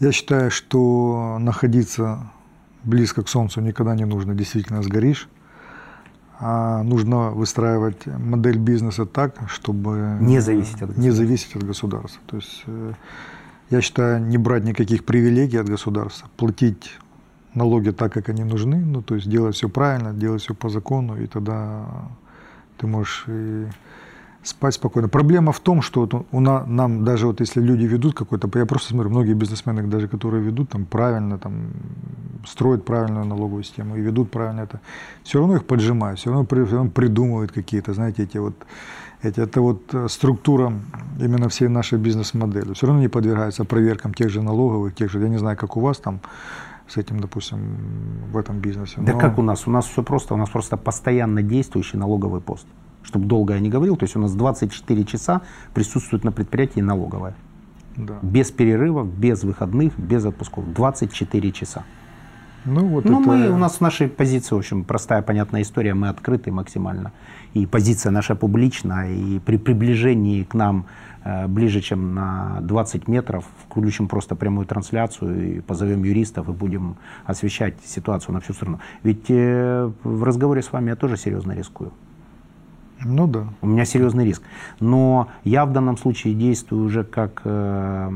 [0.00, 2.30] Я считаю, что находиться
[2.82, 5.28] близко к Солнцу никогда не нужно, действительно сгоришь.
[6.38, 11.02] А нужно выстраивать модель бизнеса так, чтобы не зависеть от государства.
[11.02, 12.20] Не зависеть от государства.
[12.26, 12.92] То есть э,
[13.70, 16.98] я считаю, не брать никаких привилегий от государства, платить
[17.54, 21.16] налоги так, как они нужны, ну то есть делать все правильно, делать все по закону,
[21.16, 21.86] и тогда
[22.76, 23.66] ты можешь и
[24.46, 25.08] спать спокойно.
[25.08, 28.66] Проблема в том, что вот у нас, нам даже вот если люди ведут какой-то, я
[28.66, 31.70] просто смотрю, многие бизнесмены, даже которые ведут там правильно, там
[32.46, 34.80] строят правильную налоговую систему и ведут правильно это,
[35.24, 38.54] все равно их поджимают, все равно, все равно придумывают какие-то, знаете, эти вот
[39.22, 40.72] эти, это вот э, структура
[41.18, 42.74] именно всей нашей бизнес-модели.
[42.74, 45.80] Все равно не подвергается проверкам тех же налоговых, тех же, я не знаю, как у
[45.80, 46.20] вас там,
[46.86, 47.58] с этим, допустим,
[48.30, 49.00] в этом бизнесе.
[49.00, 49.66] Да как у нас?
[49.66, 50.34] У нас все просто.
[50.34, 52.66] У нас просто постоянно действующий налоговый пост
[53.06, 55.42] чтобы долго я не говорил, то есть у нас 24 часа
[55.74, 57.34] присутствует на предприятии налоговая.
[57.96, 58.18] Да.
[58.20, 60.72] Без перерывов, без выходных, без отпусков.
[60.74, 61.84] 24 часа.
[62.66, 63.28] Ну, вот ну это...
[63.30, 67.12] мы, у нас в нашей позиции, в общем, простая, понятная история, мы открыты максимально.
[67.54, 70.86] И позиция наша публична, и при приближении к нам
[71.24, 76.96] э, ближе, чем на 20 метров, включим просто прямую трансляцию и позовем юристов и будем
[77.24, 78.80] освещать ситуацию на всю страну.
[79.04, 81.92] Ведь э, в разговоре с вами я тоже серьезно рискую.
[83.08, 83.46] Ну да.
[83.62, 84.42] У меня серьезный риск.
[84.80, 88.10] Но я в данном случае действую уже как э,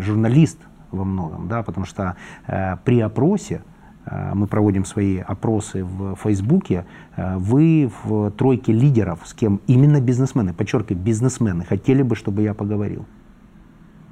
[0.00, 0.58] журналист
[0.92, 2.16] во многом, да, потому что
[2.46, 3.62] э, при опросе,
[4.04, 6.86] э, мы проводим свои опросы в Фейсбуке,
[7.16, 12.54] э, вы в тройке лидеров, с кем именно бизнесмены, подчеркиваю, бизнесмены, хотели бы, чтобы я
[12.54, 13.04] поговорил.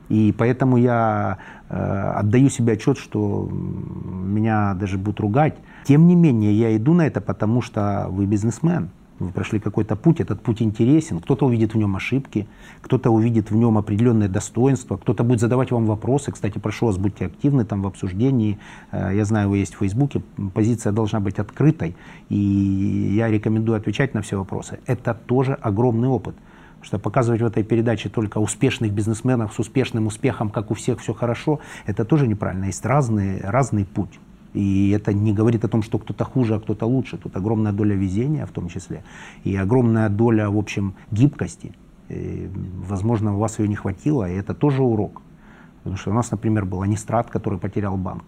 [0.08, 1.38] И поэтому я
[1.70, 5.54] э, отдаю себе отчет, что меня даже будут ругать.
[5.84, 8.90] Тем не менее, я иду на это, потому что вы бизнесмен
[9.26, 12.46] вы прошли какой-то путь, этот путь интересен, кто-то увидит в нем ошибки,
[12.80, 16.32] кто-то увидит в нем определенные достоинства, кто-то будет задавать вам вопросы.
[16.32, 18.58] Кстати, прошу вас, будьте активны там в обсуждении.
[18.92, 20.22] Э, я знаю, вы есть в Фейсбуке,
[20.52, 21.96] позиция должна быть открытой,
[22.28, 24.78] и я рекомендую отвечать на все вопросы.
[24.86, 26.34] Это тоже огромный опыт.
[26.82, 31.14] Что показывать в этой передаче только успешных бизнесменов с успешным успехом, как у всех все
[31.14, 32.66] хорошо, это тоже неправильно.
[32.66, 34.20] Есть разный, разный путь.
[34.54, 37.18] И это не говорит о том, что кто-то хуже, а кто-то лучше.
[37.18, 39.02] Тут огромная доля везения в том числе.
[39.42, 41.72] И огромная доля, в общем, гибкости.
[42.08, 42.48] И,
[42.88, 45.22] возможно, у вас ее не хватило, и это тоже урок.
[45.78, 48.24] Потому что у нас, например, был Анистрат, который потерял банк.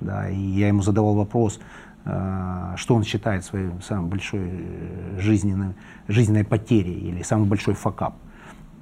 [0.00, 1.60] Да, и я ему задавал вопрос,
[2.04, 5.74] э, что он считает своей самой большой э, жизненной,
[6.08, 8.14] жизненной потерей или самый большой факап.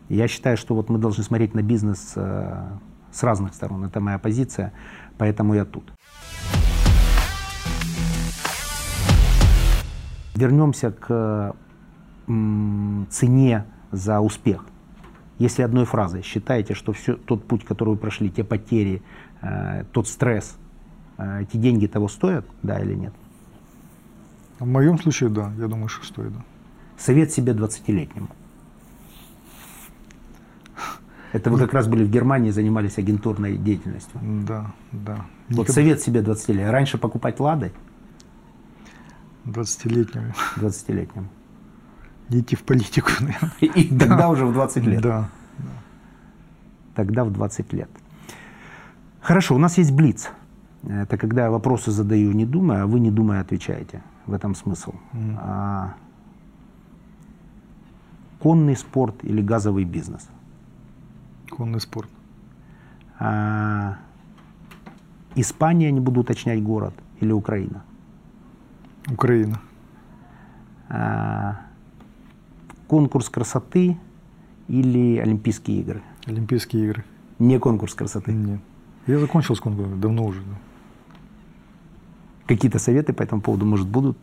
[0.08, 2.68] Я считаю, что вот мы должны смотреть на бизнес э,
[3.12, 3.84] с разных сторон.
[3.84, 4.72] Это моя позиция,
[5.18, 5.92] поэтому я тут.
[10.40, 11.54] Вернемся к
[13.10, 14.64] цене за успех.
[15.38, 19.02] Если одной фразой считаете, что все, тот путь, который вы прошли, те потери,
[19.42, 20.56] э, тот стресс,
[21.18, 23.12] э, эти деньги того стоят, да или нет?
[24.58, 26.32] В моем случае, да, я думаю, что стоит.
[26.32, 26.44] Да.
[26.98, 28.28] Совет себе 20-летнему.
[31.32, 34.20] Это вы как раз были в Германии, занимались агентурной деятельностью.
[34.22, 35.26] Да, да.
[35.48, 36.70] Вот совет себе 20 лет.
[36.70, 37.72] Раньше покупать лады,
[39.50, 40.32] 20-летнему.
[40.56, 41.28] 20-летнему.
[42.28, 43.52] Не идти в политику, наверное.
[43.60, 45.02] И тогда уже в 20 лет.
[45.02, 45.28] Да.
[46.94, 47.90] Тогда в 20 лет.
[49.20, 50.30] Хорошо, у нас есть блиц.
[50.82, 54.02] Это когда я вопросы задаю не думая, а вы не думая отвечаете.
[54.26, 54.94] В этом смысл.
[55.38, 55.94] А,
[58.38, 60.28] конный спорт или газовый бизнес?
[61.50, 62.08] Конный спорт.
[63.18, 63.96] А,
[65.34, 67.82] Испания, не буду уточнять город, или Украина?
[69.10, 69.60] Украина.
[72.88, 73.96] Конкурс красоты
[74.68, 76.02] или Олимпийские игры?
[76.26, 77.04] Олимпийские игры.
[77.38, 78.32] Не конкурс красоты.
[78.32, 78.60] Нет.
[79.06, 80.40] Я закончил с конкурсом давно уже.
[80.40, 80.56] да.
[82.46, 84.18] Какие-то советы по этому поводу, может, будут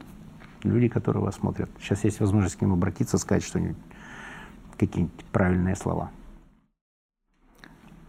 [0.64, 1.70] люди, которые вас смотрят?
[1.80, 3.78] Сейчас есть возможность к ним обратиться, сказать что-нибудь,
[4.78, 6.12] какие-нибудь правильные слова.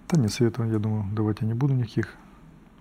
[0.09, 2.17] Да нет, советов, я думаю, давать я не буду никаких.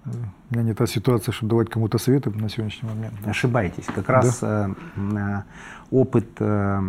[0.08, 0.12] Э,
[0.52, 3.14] У меня не та ситуация, чтобы давать кому-то советы на сегодняшний момент.
[3.24, 3.32] да.
[3.32, 3.86] Ошибаетесь.
[3.86, 5.44] Как раз э, м, э,
[5.92, 6.80] опыт э,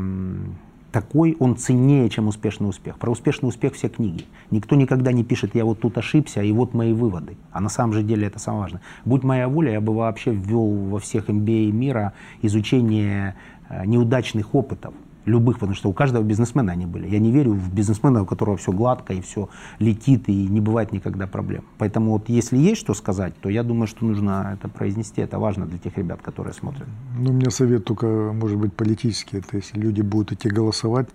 [0.93, 2.97] такой, он ценнее, чем успешный успех.
[2.99, 4.25] Про успешный успех все книги.
[4.51, 7.37] Никто никогда не пишет, я вот тут ошибся, и вот мои выводы.
[7.53, 8.81] А на самом же деле это самое важное.
[9.05, 12.13] Будь моя воля, я бы вообще ввел во всех MBA мира
[12.43, 13.35] изучение
[13.69, 14.95] э, неудачных опытов.
[15.25, 17.09] Любых, потому что у каждого бизнесмена они были.
[17.09, 20.93] Я не верю в бизнесмена, у которого все гладко и все летит, и не бывает
[20.93, 21.65] никогда проблем.
[21.77, 25.21] Поэтому вот если есть что сказать, то я думаю, что нужно это произнести.
[25.21, 26.89] Это важно для тех ребят, которые смотрят.
[27.19, 29.39] Ну, у меня совет только, может быть, политический.
[29.39, 31.09] Это если люди будут идти голосовать,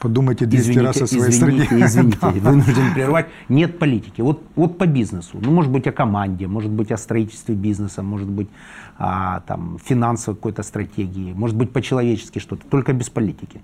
[0.00, 1.84] подумайте 200 Извините, раз о своей извините, стране.
[1.86, 2.50] извините, Да.
[2.50, 3.26] вынужден прервать.
[3.48, 4.20] Нет политики.
[4.20, 5.38] Вот, вот по бизнесу.
[5.40, 8.48] Ну, может быть, о команде, может быть, о строительстве бизнеса, может быть,
[8.96, 12.66] о там, финансовой какой-то стратегии, может быть, по-человечески что-то.
[12.66, 13.60] Только без политики.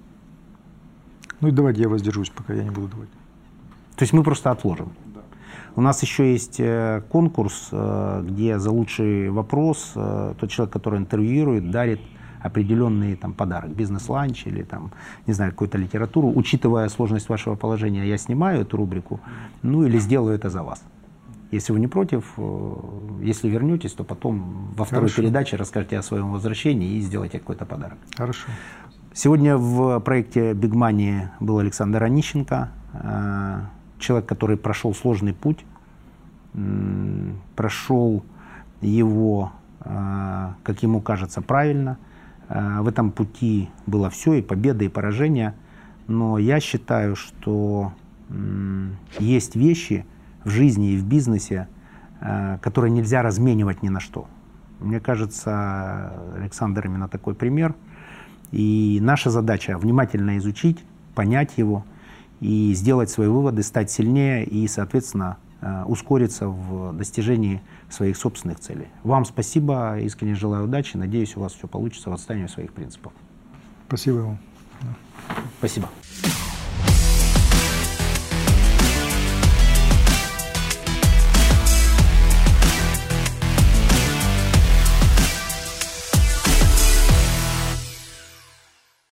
[1.40, 3.08] Ну и давайте я воздержусь, пока я не буду давать.
[3.96, 4.92] То есть мы просто отложим.
[5.76, 11.00] У нас еще есть э, конкурс, э, где за лучший вопрос э, тот человек, который
[11.00, 12.00] интервьюирует, дарит
[12.44, 14.90] определенный там, подарок, бизнес-ланч или там,
[15.26, 16.30] не знаю, какую-то литературу.
[16.34, 19.20] Учитывая сложность вашего положения, я снимаю эту рубрику,
[19.62, 20.82] ну или сделаю это за вас.
[21.50, 22.74] Если вы не против, э,
[23.22, 25.22] если вернетесь, то потом во второй Хорошо.
[25.22, 27.96] передаче расскажете о своем возвращении и сделайте какой-то подарок.
[28.14, 28.48] Хорошо.
[29.14, 33.60] Сегодня в проекте Big Money был Александр Онищенко, э,
[33.98, 35.64] человек, который прошел сложный путь,
[37.56, 38.22] прошел
[38.82, 41.96] его, э, как ему кажется, правильно.
[42.54, 45.54] Э, В этом пути было все, и победа, и поражение.
[46.06, 47.92] Но я считаю, что
[49.18, 50.06] есть вещи
[50.44, 51.68] в жизни и в бизнесе,
[52.20, 54.26] э, которые нельзя разменивать ни на что.
[54.80, 57.74] Мне кажется, Александр именно такой пример.
[58.52, 61.84] И наша задача внимательно изучить, понять его
[62.40, 65.38] и сделать свои выводы, стать сильнее и, соответственно,
[65.86, 68.88] ускориться в достижении своих собственных целей.
[69.02, 73.12] Вам спасибо, искренне желаю удачи, надеюсь, у вас все получится в отстаивании своих принципов.
[73.88, 74.38] Спасибо вам.
[75.58, 75.88] Спасибо.